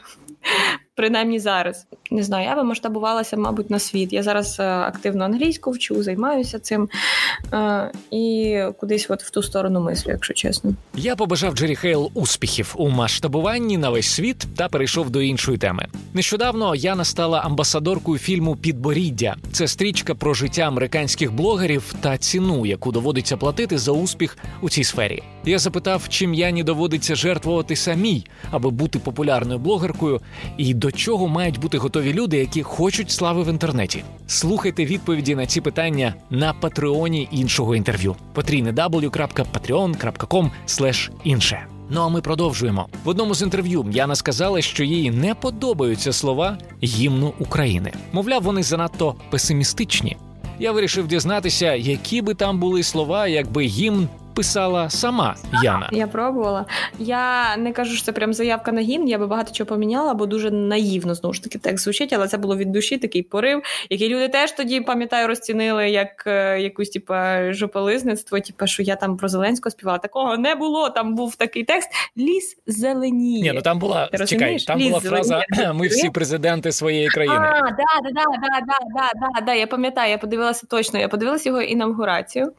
принаймні 0.94 1.38
зараз. 1.38 1.86
Не 2.10 2.22
знаю, 2.22 2.48
я 2.48 2.56
би 2.56 2.62
масштабувалася, 2.62 3.36
мабуть, 3.36 3.70
на 3.70 3.78
світ. 3.78 4.12
Я 4.12 4.22
зараз 4.22 4.56
е, 4.60 4.64
активно 4.64 5.24
англійську 5.24 5.70
вчу, 5.70 6.02
займаюся 6.02 6.58
цим 6.58 6.88
е, 7.52 7.92
і 8.10 8.58
кудись 8.80 9.06
от 9.08 9.22
в 9.22 9.30
ту 9.30 9.42
сторону 9.42 9.80
мислю, 9.80 10.10
якщо 10.10 10.34
чесно. 10.34 10.74
Я 10.94 11.16
побажав 11.16 11.54
Джері 11.54 11.76
Хейл 11.76 12.10
успіхів 12.14 12.74
у 12.76 12.88
масштабуванні 12.88 13.78
на 13.78 13.90
весь 13.90 14.06
світ 14.06 14.46
та 14.56 14.68
перейшов 14.68 15.10
до 15.10 15.22
іншої 15.22 15.58
теми. 15.58 15.86
Нещодавно 16.14 16.74
Яна 16.74 17.04
стала 17.04 17.40
амбасадоркою 17.40 18.18
фільму 18.18 18.56
Підборіддя. 18.56 19.36
Це 19.52 19.68
стрічка 19.68 20.14
про 20.14 20.34
життя 20.34 20.62
американських 20.62 21.32
блогерів 21.32 21.94
та 22.00 22.18
ціну, 22.18 22.66
яку 22.66 22.92
доводиться 22.92 23.36
платити 23.36 23.78
за 23.78 23.92
успіх 23.92 24.38
у 24.60 24.70
цій 24.70 24.84
сфері. 24.84 25.22
Я 25.44 25.58
запитав, 25.58 26.08
чим 26.08 26.34
Яні 26.34 26.62
доводиться 26.62 27.14
жертвувати 27.14 27.76
самій, 27.76 28.26
аби 28.50 28.70
бути 28.70 28.98
популярною 28.98 29.58
блогеркою, 29.58 30.20
і 30.56 30.74
до 30.82 30.92
чого 30.92 31.28
мають 31.28 31.60
бути 31.60 31.78
готові 31.78 32.12
люди, 32.12 32.38
які 32.38 32.62
хочуть 32.62 33.10
слави 33.10 33.42
в 33.42 33.48
інтернеті. 33.48 34.04
Слухайте 34.26 34.84
відповіді 34.84 35.34
на 35.34 35.46
ці 35.46 35.60
питання 35.60 36.14
на 36.30 36.52
патреоні 36.52 37.28
іншого 37.30 37.76
інтерв'ю. 37.76 38.16
www.patreon.com 38.34 40.50
інше. 41.24 41.66
Ну 41.90 42.00
а 42.00 42.08
ми 42.08 42.20
продовжуємо 42.20 42.88
в 43.04 43.08
одному 43.08 43.34
з 43.34 43.42
інтерв'ю. 43.42 43.86
Яна 43.92 44.14
сказала, 44.14 44.62
що 44.62 44.84
їй 44.84 45.10
не 45.10 45.34
подобаються 45.34 46.12
слова 46.12 46.58
гімну 46.84 47.34
України. 47.38 47.92
Мовляв, 48.12 48.42
вони 48.42 48.62
занадто 48.62 49.14
песимістичні. 49.30 50.16
Я 50.58 50.72
вирішив 50.72 51.06
дізнатися, 51.06 51.74
які 51.74 52.22
би 52.22 52.34
там 52.34 52.60
були 52.60 52.82
слова, 52.82 53.26
якби 53.26 53.62
гімн 53.62 54.08
писала 54.34 54.90
сама 54.90 55.36
Яна. 55.62 55.88
Я 55.92 56.06
пробувала. 56.06 56.66
Я 56.98 57.56
не 57.56 57.72
кажу, 57.72 57.94
що 57.94 58.04
це 58.04 58.12
прям 58.12 58.32
заявка 58.32 58.72
на 58.72 58.80
гімн. 58.80 59.08
Я 59.08 59.18
би 59.18 59.26
багато 59.26 59.52
чого 59.52 59.68
поміняла, 59.68 60.14
бо 60.14 60.26
дуже 60.26 60.50
наївно 60.50 61.14
знову 61.14 61.32
ж 61.32 61.42
таки 61.42 61.58
текст 61.58 61.84
звучить, 61.84 62.12
але 62.12 62.28
це 62.28 62.38
було 62.38 62.56
від 62.56 62.72
душі 62.72 62.98
такий 62.98 63.22
порив, 63.22 63.62
який 63.90 64.08
люди 64.08 64.28
теж 64.28 64.52
тоді 64.52 64.80
пам'ятаю, 64.80 65.28
розцінили 65.28 65.90
як 65.90 66.24
е, 66.26 66.60
якусь 66.60 66.90
типа 66.90 67.52
жополизництво, 67.52 68.40
типу, 68.40 68.66
що 68.66 68.82
я 68.82 68.96
там 68.96 69.16
про 69.16 69.28
Зеленського 69.28 69.70
співала. 69.70 69.98
Такого 69.98 70.36
не 70.36 70.54
було. 70.54 70.90
Там 70.90 71.14
був 71.14 71.36
такий 71.36 71.64
текст 71.64 71.90
Ліс 72.18 72.56
зеленіє. 72.66 73.42
Ні, 73.42 73.52
ну 73.52 73.62
там 73.62 73.78
була 73.78 74.08
чекай, 74.26 74.58
там 74.58 74.78
Ліс 74.78 74.88
була 74.88 75.00
фраза 75.00 75.44
Ми 75.74 75.86
всі 75.86 76.10
президенти 76.10 76.72
своєї 76.72 77.08
країни. 77.08 77.36
А, 77.36 77.60
да, 77.60 77.70
да, 78.02 78.10
да, 78.12 78.24
да, 78.40 78.76
да, 78.94 79.10
да, 79.14 79.46
да, 79.46 79.54
Я 79.54 79.66
пам'ятаю, 79.66 80.10
я 80.10 80.18
подивилася 80.18 80.66
точно. 80.66 80.98
Я 80.98 81.08
подивилася 81.08 81.48
його 81.48 81.62
інавгурацію, 81.62 82.52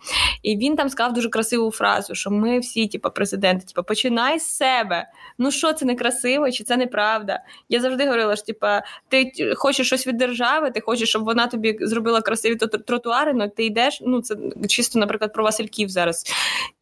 і 0.43 0.57
він 0.57 0.75
там 0.75 0.89
сказав 0.89 1.13
дуже 1.13 1.29
красиво 1.29 1.62
фразу, 1.71 2.15
що 2.15 2.31
ми 2.31 2.59
всі, 2.59 2.87
типу, 2.87 3.09
президенти, 3.09 3.65
типу, 3.65 3.83
починай 3.83 4.39
з 4.39 4.45
себе. 4.45 5.07
Ну 5.37 5.51
що 5.51 5.73
це 5.73 5.85
не 5.85 5.95
красиво, 5.95 6.51
чи 6.51 6.63
це 6.63 6.77
неправда? 6.77 7.39
Я 7.69 7.79
завжди 7.79 8.05
говорила, 8.05 8.35
що 8.35 8.45
типу, 8.45 8.67
ти 9.07 9.31
хочеш 9.55 9.87
щось 9.87 10.07
від 10.07 10.17
держави, 10.17 10.71
ти 10.71 10.81
хочеш, 10.81 11.09
щоб 11.09 11.23
вона 11.23 11.47
тобі 11.47 11.77
зробила 11.81 12.21
красиві 12.21 12.55
тротуари, 12.55 13.31
але 13.35 13.49
ти 13.49 13.65
йдеш. 13.65 14.01
Ну 14.05 14.21
це 14.21 14.35
чисто, 14.67 14.99
наприклад, 14.99 15.33
про 15.33 15.43
Васильків 15.43 15.89
зараз. 15.89 16.23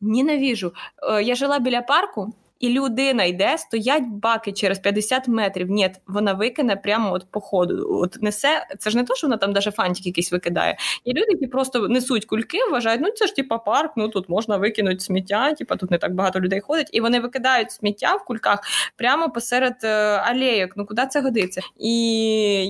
Ненавіжу. 0.01 0.73
Е, 1.03 1.23
я 1.23 1.35
жила 1.35 1.59
біля 1.59 1.81
парку 1.81 2.33
і 2.61 2.69
людина 2.69 3.23
йде, 3.23 3.57
стоять 3.57 4.03
баки 4.07 4.51
через 4.51 4.79
50 4.79 5.27
метрів. 5.27 5.69
Ні, 5.69 5.91
вона 6.07 6.33
викине 6.33 6.75
прямо 6.75 7.13
от 7.13 7.25
по 7.31 7.39
ходу. 7.39 7.87
От 8.03 8.21
несе 8.21 8.67
це 8.79 8.89
ж 8.89 8.97
не 8.97 9.03
то, 9.03 9.15
що 9.15 9.27
вона 9.27 9.37
там 9.37 9.53
даже 9.53 9.71
фантик 9.71 10.05
якийсь 10.05 10.31
викидає. 10.31 10.77
Є 11.05 11.13
люди, 11.13 11.27
які 11.29 11.47
просто 11.47 11.87
несуть 11.87 12.25
кульки, 12.25 12.57
вважають, 12.71 13.01
ну 13.01 13.11
це 13.11 13.27
ж 13.27 13.35
типа 13.35 13.57
парк, 13.57 13.91
ну 13.97 14.07
тут 14.07 14.29
можна 14.29 14.57
викинути 14.57 14.99
сміття, 14.99 15.53
типа 15.53 15.75
тут 15.75 15.91
не 15.91 15.97
так 15.97 16.15
багато 16.15 16.39
людей 16.39 16.59
ходить, 16.59 16.89
і 16.91 17.01
вони 17.01 17.19
викидають 17.19 17.71
сміття 17.71 18.15
в 18.15 18.25
кульках 18.25 18.59
прямо 18.95 19.29
посеред 19.29 19.75
е, 19.83 19.87
алеєк. 20.15 20.73
Ну 20.77 20.85
куди 20.85 21.07
це 21.09 21.21
годиться? 21.21 21.61
І 21.79 21.93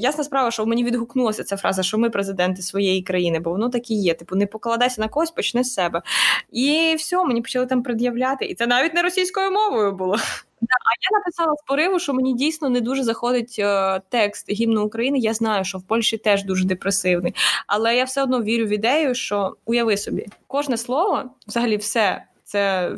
ясна 0.02 0.24
справа, 0.24 0.52
що 0.52 0.66
мені 0.66 0.84
відгукнулася 0.84 1.44
ця 1.44 1.58
фраза, 1.58 1.84
що 1.84 1.98
ми 1.98 2.10
президенти 2.10 2.62
своєї 2.62 3.02
країни, 3.02 3.40
бо 3.40 3.52
воно 3.52 3.70
так 3.70 3.92
і 3.92 3.94
є. 3.94 4.14
Типу, 4.14 4.36
не 4.36 4.48
покладайся 4.48 5.02
на 5.02 5.08
когось, 5.08 5.32
почни 5.32 5.64
з 5.64 5.74
себе. 5.74 6.02
І 6.52 6.96
все, 6.98 7.24
мені 7.24 7.42
почали 7.42 7.66
там 7.66 7.84
пред'являти. 7.84 8.46
І 8.46 8.56
це 8.56 8.68
навіть 8.68 8.94
не 8.94 9.02
російською 9.02 9.52
мовою 9.52 9.81
цікавою 9.82 9.92
було. 9.92 10.16
А 10.62 10.94
я 11.12 11.18
написала 11.18 11.56
з 11.56 11.68
пориву, 11.68 12.00
що 12.00 12.14
мені 12.14 12.34
дійсно 12.34 12.70
не 12.70 12.82
дуже 12.82 13.04
заходить 13.04 13.56
е, 13.60 14.02
текст 14.10 14.52
гімну 14.52 14.86
України. 14.86 15.20
Я 15.20 15.34
знаю, 15.34 15.66
що 15.66 15.78
в 15.78 15.84
Польщі 15.84 16.18
теж 16.18 16.44
дуже 16.44 16.66
депресивний, 16.66 17.36
але 17.68 17.96
я 17.96 18.04
все 18.04 18.24
одно 18.24 18.44
вірю 18.44 18.66
в 18.66 18.70
ідею, 18.70 19.16
що 19.16 19.56
уяви 19.66 19.98
собі, 19.98 20.26
кожне 20.48 20.78
слово, 20.78 21.24
взагалі, 21.48 21.78
все. 21.78 22.24
Це 22.44 22.92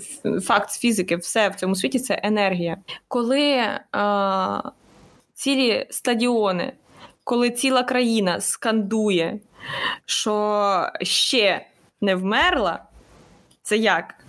факт 0.44 0.72
з 0.72 0.80
фізики, 0.80 1.16
все 1.16 1.50
в 1.50 1.56
цьому 1.56 1.76
світі 1.76 2.00
це 2.00 2.20
енергія. 2.24 2.78
Коли 3.08 3.50
е, 3.52 3.80
цілі 5.34 5.88
стадіони, 5.90 6.74
коли 7.24 7.52
ціла 7.52 7.84
країна 7.84 8.42
скандує, 8.42 9.40
що 10.06 10.90
ще 11.02 11.66
не 12.02 12.16
вмерла, 12.16 12.84
це 13.64 13.78
як? 13.78 14.23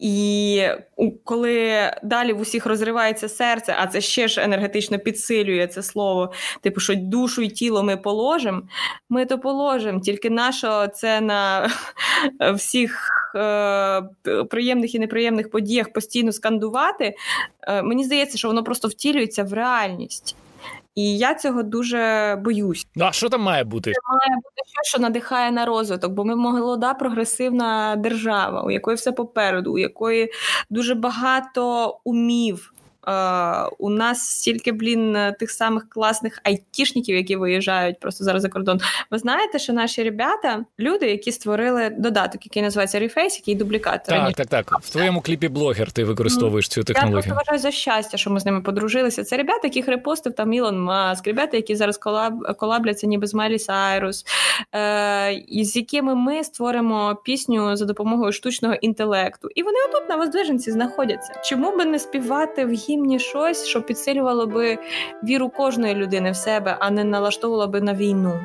І 0.00 0.62
коли 1.24 1.90
далі 2.02 2.32
в 2.32 2.40
усіх 2.40 2.66
розривається 2.66 3.28
серце, 3.28 3.74
а 3.78 3.86
це 3.86 4.00
ще 4.00 4.28
ж 4.28 4.42
енергетично 4.42 4.98
підсилює 4.98 5.66
це 5.66 5.82
слово, 5.82 6.32
типу, 6.60 6.80
що 6.80 6.94
душу 6.94 7.42
і 7.42 7.48
тіло 7.48 7.82
ми 7.82 7.96
положимо, 7.96 8.62
ми 9.08 9.26
то 9.26 9.38
положимо. 9.38 10.00
Тільки 10.00 10.30
наше 10.30 10.88
це 10.94 11.20
на 11.20 11.70
всіх 12.54 13.10
е, 13.34 14.02
приємних 14.50 14.94
і 14.94 14.98
неприємних 14.98 15.50
подіях 15.50 15.92
постійно 15.92 16.32
скандувати. 16.32 17.14
Е, 17.62 17.82
мені 17.82 18.04
здається, 18.04 18.38
що 18.38 18.48
воно 18.48 18.64
просто 18.64 18.88
втілюється 18.88 19.44
в 19.44 19.52
реальність. 19.52 20.36
І 20.94 21.18
я 21.18 21.34
цього 21.34 21.62
дуже 21.62 22.36
боюсь. 22.44 22.86
Ну, 22.94 23.04
а 23.04 23.12
що 23.12 23.28
там 23.28 23.42
має 23.42 23.64
бути? 23.64 23.92
Це 23.92 24.00
має 24.08 24.36
бути 24.36 24.62
щось, 24.66 24.88
що 24.88 24.98
надихає 24.98 25.50
на 25.50 25.66
розвиток, 25.66 26.12
бо 26.12 26.24
ми 26.24 26.36
молода 26.36 26.94
прогресивна 26.94 27.96
держава, 27.96 28.62
у 28.62 28.70
якої 28.70 28.96
все 28.96 29.12
попереду, 29.12 29.72
у 29.72 29.78
якої 29.78 30.32
дуже 30.70 30.94
багато 30.94 31.96
умів. 32.04 32.72
У 33.78 33.90
нас 33.90 34.20
стільки, 34.20 34.72
блін, 34.72 35.18
тих 35.38 35.50
самих 35.50 35.88
класних 35.88 36.40
айтішників, 36.44 37.16
які 37.16 37.36
виїжджають 37.36 38.00
просто 38.00 38.24
зараз 38.24 38.42
за 38.42 38.48
кордон. 38.48 38.80
Ви 39.10 39.18
знаєте, 39.18 39.58
що 39.58 39.72
наші 39.72 40.02
ребята, 40.02 40.64
люди, 40.80 41.10
які 41.10 41.32
створили 41.32 41.90
додаток, 41.90 42.46
який 42.46 42.62
називається 42.62 43.00
Reface, 43.00 43.36
який 43.36 43.54
дублікат. 43.54 44.04
Так, 44.04 44.32
так, 44.32 44.46
так. 44.46 44.78
В 44.82 44.90
твоєму 44.90 45.20
кліпі 45.20 45.48
блогер 45.48 45.92
ти 45.92 46.04
використовуєш 46.04 46.68
цю 46.68 46.82
технологію. 46.82 47.16
Я 47.16 47.22
просто 47.22 47.34
вважаю 47.34 47.58
за 47.58 47.70
щастя, 47.70 48.16
що 48.16 48.30
ми 48.30 48.40
з 48.40 48.46
ними 48.46 48.60
подружилися. 48.60 49.24
Це 49.24 49.36
ребята, 49.36 49.60
яких 49.64 49.88
репостив 49.88 50.32
там 50.32 50.52
Ілон 50.52 50.80
Маск, 50.80 51.26
ребята, 51.26 51.56
які 51.56 51.76
зараз 51.76 51.98
колаб, 51.98 52.56
колабляться 52.56 53.06
ніби 53.06 53.26
з 53.26 53.34
Майлі 53.34 53.58
Сайрус, 53.58 54.24
е, 54.74 55.42
з 55.48 55.76
якими 55.76 56.14
ми 56.14 56.44
створимо 56.44 57.18
пісню 57.24 57.76
за 57.76 57.84
допомогою 57.84 58.32
штучного 58.32 58.74
інтелекту. 58.74 59.48
І 59.54 59.62
вони 59.62 59.76
отут 59.88 60.08
на 60.08 60.16
воздвиженці 60.16 60.70
знаходяться. 60.70 61.32
Чому 61.44 61.76
би 61.76 61.84
не 61.84 61.98
співати 61.98 62.64
в 62.64 62.72
гімні 62.90 63.18
щось, 63.18 63.66
що 63.66 63.82
підсилювало 63.82 64.46
би 64.46 64.78
віру 65.24 65.48
кожної 65.48 65.94
людини 65.94 66.30
в 66.30 66.36
себе, 66.36 66.76
а 66.80 66.90
не 66.90 67.04
налаштовувало 67.04 67.66
би 67.68 67.80
на 67.80 67.94
війну? 67.94 68.40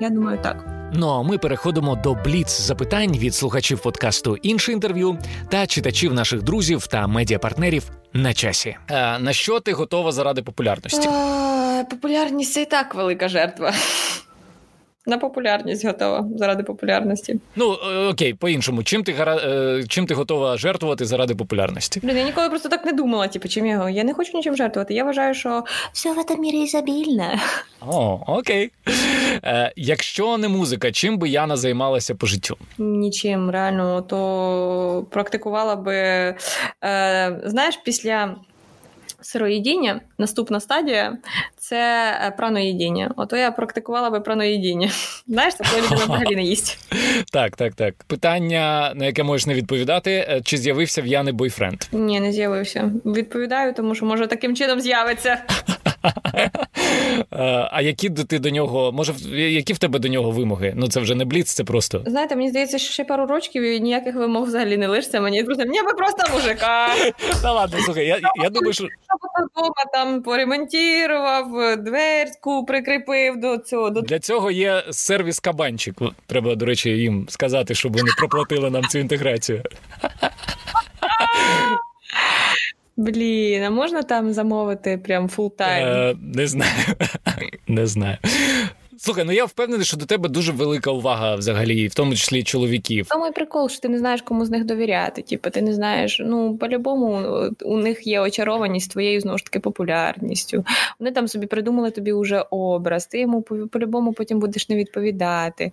Я 0.00 0.10
думаю, 0.10 0.38
так. 0.42 0.64
Ну 0.94 1.08
а 1.08 1.22
ми 1.22 1.38
переходимо 1.38 1.96
до 1.96 2.14
бліц 2.14 2.60
запитань 2.60 3.12
від 3.12 3.34
слухачів 3.34 3.82
подкасту 3.82 4.36
інше 4.36 4.72
інтерв'ю 4.72 5.18
та 5.48 5.66
читачів 5.66 6.14
наших 6.14 6.42
друзів 6.42 6.86
та 6.86 7.06
медіапартнерів 7.06 7.90
на 8.12 8.34
часі. 8.34 8.76
А, 8.90 9.18
На 9.18 9.32
що 9.32 9.60
ти 9.60 9.72
готова 9.72 10.12
заради 10.12 10.42
популярності? 10.42 11.08
А, 11.12 11.84
популярність 11.90 12.52
це 12.52 12.62
і 12.62 12.64
так 12.64 12.94
велика 12.94 13.28
жертва. 13.28 13.72
На 15.06 15.18
популярність 15.18 15.86
готова 15.86 16.28
заради 16.36 16.62
популярності. 16.62 17.40
Ну 17.56 17.76
е, 17.92 18.06
окей, 18.06 18.34
по-іншому. 18.34 18.82
Чим 18.82 19.04
ти 19.04 19.12
гара... 19.12 19.36
Е, 19.36 19.84
чим 19.88 20.06
ти 20.06 20.14
готова 20.14 20.56
жертвувати 20.56 21.04
заради 21.04 21.34
популярності? 21.34 22.00
Блін, 22.02 22.16
я 22.16 22.24
ніколи 22.24 22.48
просто 22.48 22.68
так 22.68 22.84
не 22.86 22.92
думала. 22.92 23.28
Типу, 23.28 23.48
чим 23.48 23.66
я 23.66 23.90
я 23.90 24.04
не 24.04 24.14
хочу 24.14 24.36
нічим 24.36 24.56
жертвувати. 24.56 24.94
Я 24.94 25.04
вважаю, 25.04 25.34
що 25.34 25.64
все 25.92 26.12
в 26.12 26.24
цьому 26.24 26.42
мірі 26.42 26.60
ізобільне. 26.62 27.38
О, 27.80 28.20
окей. 28.26 28.70
Е, 29.44 29.72
Якщо 29.76 30.38
не 30.38 30.48
музика, 30.48 30.92
чим 30.92 31.18
би 31.18 31.28
Яна 31.28 31.56
займалася 31.56 32.14
по 32.14 32.26
життю? 32.26 32.56
Нічим 32.78 33.50
реально, 33.50 34.02
то 34.02 35.06
практикувала 35.10 35.76
би 35.76 35.94
е, 35.94 36.36
знаєш, 37.44 37.80
після 37.84 38.36
сироїдіння, 39.22 40.00
наступна 40.18 40.60
стадія 40.60 41.18
це 41.58 42.10
е, 42.26 42.30
праноїдіння. 42.30 43.14
Ото 43.16 43.36
я 43.36 43.50
практикувала 43.50 44.10
би 44.10 44.20
праноїдіння. 44.20 44.90
Знаєш, 45.26 45.54
це 45.54 45.64
коли 45.70 45.82
людина 45.82 46.04
взагалі 46.04 46.36
не 46.36 46.42
їсть. 46.42 46.78
Так, 47.32 47.56
так, 47.56 47.74
так. 47.74 47.94
Питання, 48.06 48.92
на 48.94 49.04
яке 49.04 49.22
можеш 49.22 49.46
не 49.46 49.54
відповідати, 49.54 50.10
е, 50.10 50.40
чи 50.44 50.56
з'явився 50.56 51.02
в 51.02 51.06
Яни 51.06 51.32
бойфренд? 51.32 51.82
Ні, 51.92 52.20
не 52.20 52.32
з'явився. 52.32 52.92
Відповідаю, 53.04 53.74
тому 53.74 53.94
що 53.94 54.06
може 54.06 54.26
таким 54.26 54.56
чином 54.56 54.80
з'явиться. 54.80 55.42
А 57.70 57.82
які 57.82 58.10
ти 58.10 58.38
до 58.38 58.50
нього, 58.50 58.92
може, 58.92 59.12
які 59.36 59.72
в 59.72 59.78
тебе 59.78 59.98
до 59.98 60.08
нього 60.08 60.30
вимоги? 60.30 60.72
Ну 60.76 60.88
це 60.88 61.00
вже 61.00 61.14
не 61.14 61.24
бліц, 61.24 61.52
це 61.52 61.64
просто. 61.64 62.02
Знаєте, 62.06 62.36
мені 62.36 62.48
здається, 62.48 62.78
що 62.78 62.92
ще 62.92 63.04
пару 63.04 63.26
рочків 63.26 63.62
і 63.62 63.80
ніяких 63.80 64.14
вимог 64.14 64.44
взагалі 64.44 64.76
не 64.76 64.86
лишиться. 64.86 65.20
Мені 65.20 65.44
просто 65.44 65.64
мені 65.64 65.82
би 65.82 65.92
просто 65.92 66.32
мужика. 66.34 66.88
Та 67.42 67.52
ладно, 67.52 67.78
слухай, 67.84 68.06
я 68.06 68.18
я 68.42 68.50
думаю, 68.50 68.72
що 68.72 68.84
вдома 69.54 69.84
там 69.92 70.22
поремонтував, 70.22 71.76
дверку 71.78 72.64
прикріпив 72.64 73.40
до 73.40 73.58
цього. 73.58 73.90
Для 73.90 74.18
цього 74.18 74.50
є 74.50 74.84
сервіс 74.90 75.40
кабанчик. 75.40 75.94
Треба, 76.26 76.54
до 76.54 76.66
речі, 76.66 76.90
їм 76.90 77.26
сказати, 77.28 77.74
щоб 77.74 77.92
вони 77.96 78.10
проплатили 78.18 78.70
нам 78.70 78.84
цю 78.84 78.98
інтеграцію. 78.98 79.62
Блін, 82.96 83.62
а 83.62 83.70
можна 83.70 84.02
там 84.02 84.32
замовити 84.32 85.00
прям 85.04 85.28
full-time? 85.28 85.86
Е, 85.86 86.14
Не 86.36 86.46
знаю. 86.46 86.72
Не 87.68 87.86
знаю. 87.86 88.16
Слухай, 88.98 89.24
ну 89.24 89.32
я 89.32 89.44
впевнений, 89.44 89.84
що 89.86 89.96
до 89.96 90.06
тебе 90.06 90.28
дуже 90.28 90.52
велика 90.52 90.90
увага 90.90 91.34
взагалі, 91.34 91.88
в 91.88 91.94
тому 91.94 92.14
числі 92.14 92.42
чоловіків. 92.42 93.06
Це 93.06 93.18
мій 93.18 93.30
прикол, 93.32 93.68
що 93.68 93.80
ти 93.80 93.88
не 93.88 93.98
знаєш, 93.98 94.22
кому 94.22 94.44
з 94.46 94.50
них 94.50 94.64
довіряти. 94.64 95.22
Типу, 95.22 95.50
ти 95.50 95.62
не 95.62 95.74
знаєш, 95.74 96.20
ну 96.24 96.56
по-любому 96.56 97.22
у 97.64 97.76
них 97.76 98.06
є 98.06 98.20
очарованість 98.20 98.90
твоєю 98.92 99.20
знову 99.20 99.38
ж 99.38 99.44
таки 99.44 99.60
популярністю. 99.60 100.64
Вони 100.98 101.12
там 101.12 101.28
собі 101.28 101.46
придумали 101.46 101.90
тобі 101.90 102.12
уже 102.12 102.44
образ, 102.50 103.06
ти 103.06 103.20
йому 103.20 103.42
по-любому 103.42 104.12
потім 104.12 104.40
будеш 104.40 104.68
не 104.68 104.76
відповідати. 104.76 105.72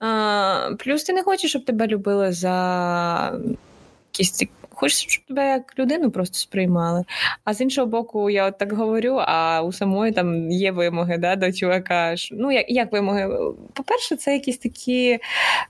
А, 0.00 0.70
Плюс 0.78 1.04
ти 1.04 1.12
не 1.12 1.22
хочеш, 1.22 1.50
щоб 1.50 1.64
тебе 1.64 1.86
любили 1.86 2.32
за 2.32 3.32
якісь 4.12 4.30
Хочеш, 4.80 5.06
щоб 5.08 5.24
тебе 5.24 5.48
як 5.48 5.78
людину 5.78 6.10
просто 6.10 6.38
сприймали. 6.38 7.04
А 7.44 7.54
з 7.54 7.60
іншого 7.60 7.86
боку, 7.86 8.30
я 8.30 8.46
от 8.46 8.58
так 8.58 8.72
говорю, 8.72 9.16
а 9.20 9.62
у 9.62 9.72
самої 9.72 10.12
там 10.12 10.50
є 10.50 10.72
вимоги 10.72 11.18
да, 11.18 11.36
до 11.36 11.52
чувака. 11.52 12.14
Ну, 12.32 12.52
як 12.52 12.70
як 12.70 12.92
вимоги? 12.92 13.28
По-перше, 13.72 14.16
це 14.16 14.32
якісь 14.32 14.58
такі 14.58 15.18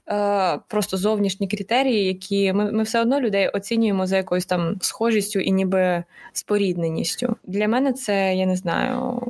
е, 0.08 0.58
просто 0.68 0.96
зовнішні 0.96 1.48
критерії, 1.48 2.06
які 2.06 2.52
ми 2.52 2.72
ми 2.72 2.82
все 2.82 3.00
одно 3.00 3.20
людей 3.20 3.48
оцінюємо 3.48 4.06
за 4.06 4.16
якоюсь 4.16 4.46
там 4.46 4.76
схожістю 4.80 5.40
і 5.40 5.52
ніби 5.52 6.04
спорідненістю. 6.32 7.36
Для 7.44 7.68
мене 7.68 7.92
це 7.92 8.34
я 8.34 8.46
не 8.46 8.56
знаю 8.56 9.22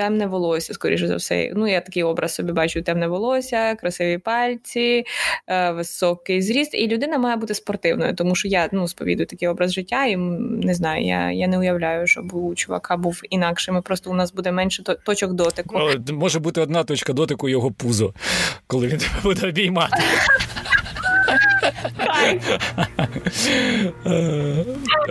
темне 0.00 0.26
волосся, 0.26 0.74
скоріше 0.74 1.06
за 1.06 1.16
все. 1.16 1.52
Ну, 1.56 1.66
я 1.68 1.80
такий 1.80 2.02
образ 2.02 2.34
собі 2.34 2.52
бачу: 2.52 2.82
темне 2.82 3.06
волосся, 3.06 3.74
красиві 3.74 4.18
пальці, 4.18 5.04
е, 5.46 5.70
високий 5.70 6.42
зріст. 6.42 6.74
І 6.74 6.88
людина 6.88 7.18
має 7.18 7.36
бути 7.36 7.54
спортивною, 7.54 8.14
тому 8.14 8.34
що 8.34 8.48
я 8.48 8.68
ну, 8.72 8.88
сповідую 8.88 9.26
такий 9.26 9.48
образ 9.48 9.72
життя, 9.72 10.04
і 10.04 10.16
не 10.16 10.74
знаю, 10.74 11.04
я 11.06 11.30
я 11.32 11.46
не 11.46 11.58
уявляю, 11.58 12.06
щоб 12.06 12.34
у 12.34 12.54
чувака 12.54 12.96
був 12.96 13.20
інакшим. 13.30 13.82
Просто 13.82 14.10
у 14.10 14.14
нас 14.14 14.32
буде 14.32 14.52
менше 14.52 14.82
точок 14.82 15.32
дотику. 15.32 15.80
Може 16.12 16.38
бути 16.38 16.60
одна 16.60 16.84
точка 16.84 17.12
дотику 17.12 17.48
його 17.48 17.70
пузо, 17.70 18.14
коли 18.66 18.86
він 18.86 18.98
тебе 18.98 19.20
буде 19.22 19.48
обіймати. 19.48 20.02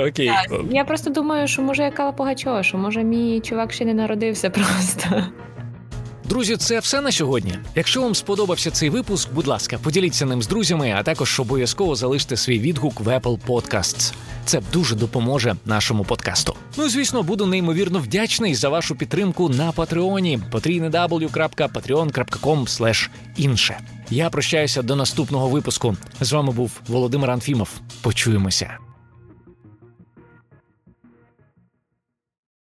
Окей. 0.08 0.32
Я 0.72 0.86
просто 0.86 1.10
думаю, 1.10 1.48
що 1.48 1.62
може 1.62 1.84
я 1.84 1.92
Кала 1.92 2.12
Погачова, 2.12 2.64
що 2.64 2.78
може 2.78 3.04
мій 3.04 3.42
чувак 3.42 3.74
ще 3.74 3.86
не 3.86 3.94
народився 3.94 4.50
просто. 4.50 5.24
Друзі, 6.30 6.58
це 6.58 6.80
все 6.80 7.02
на 7.02 7.12
сьогодні. 7.12 7.54
Якщо 7.76 8.02
вам 8.02 8.16
сподобався 8.16 8.72
цей 8.72 8.90
випуск, 8.90 9.34
будь 9.34 9.48
ласка, 9.48 9.80
поділіться 9.84 10.26
ним 10.26 10.42
з 10.42 10.48
друзями, 10.48 10.96
а 10.98 11.04
також 11.04 11.40
обов'язково 11.40 11.96
залиште 11.96 12.38
свій 12.38 12.60
відгук 12.60 13.00
в 13.00 13.08
Apple 13.08 13.40
Podcasts. 13.48 14.14
Це 14.46 14.62
дуже 14.74 14.96
допоможе 14.96 15.56
нашому 15.66 16.04
подкасту. 16.04 16.56
Ну 16.78 16.86
і 16.86 16.90
звісно, 16.90 17.24
буду 17.24 17.46
неймовірно 17.46 18.00
вдячний 18.00 18.56
за 18.56 18.70
вашу 18.70 18.96
підтримку 18.96 19.50
на 19.50 19.72
Патреоні 19.72 20.40
patreon.com 20.52 21.88
інше. 23.38 23.80
Я 24.12 24.30
прощаюся 24.30 24.82
до 24.82 24.96
наступного 24.96 25.50
випуску. 25.50 25.98
З 26.22 26.32
вами 26.32 26.52
був 26.52 26.82
Володимир 26.88 27.32
Анфімов. 27.32 27.70
Почуємося. 28.02 28.78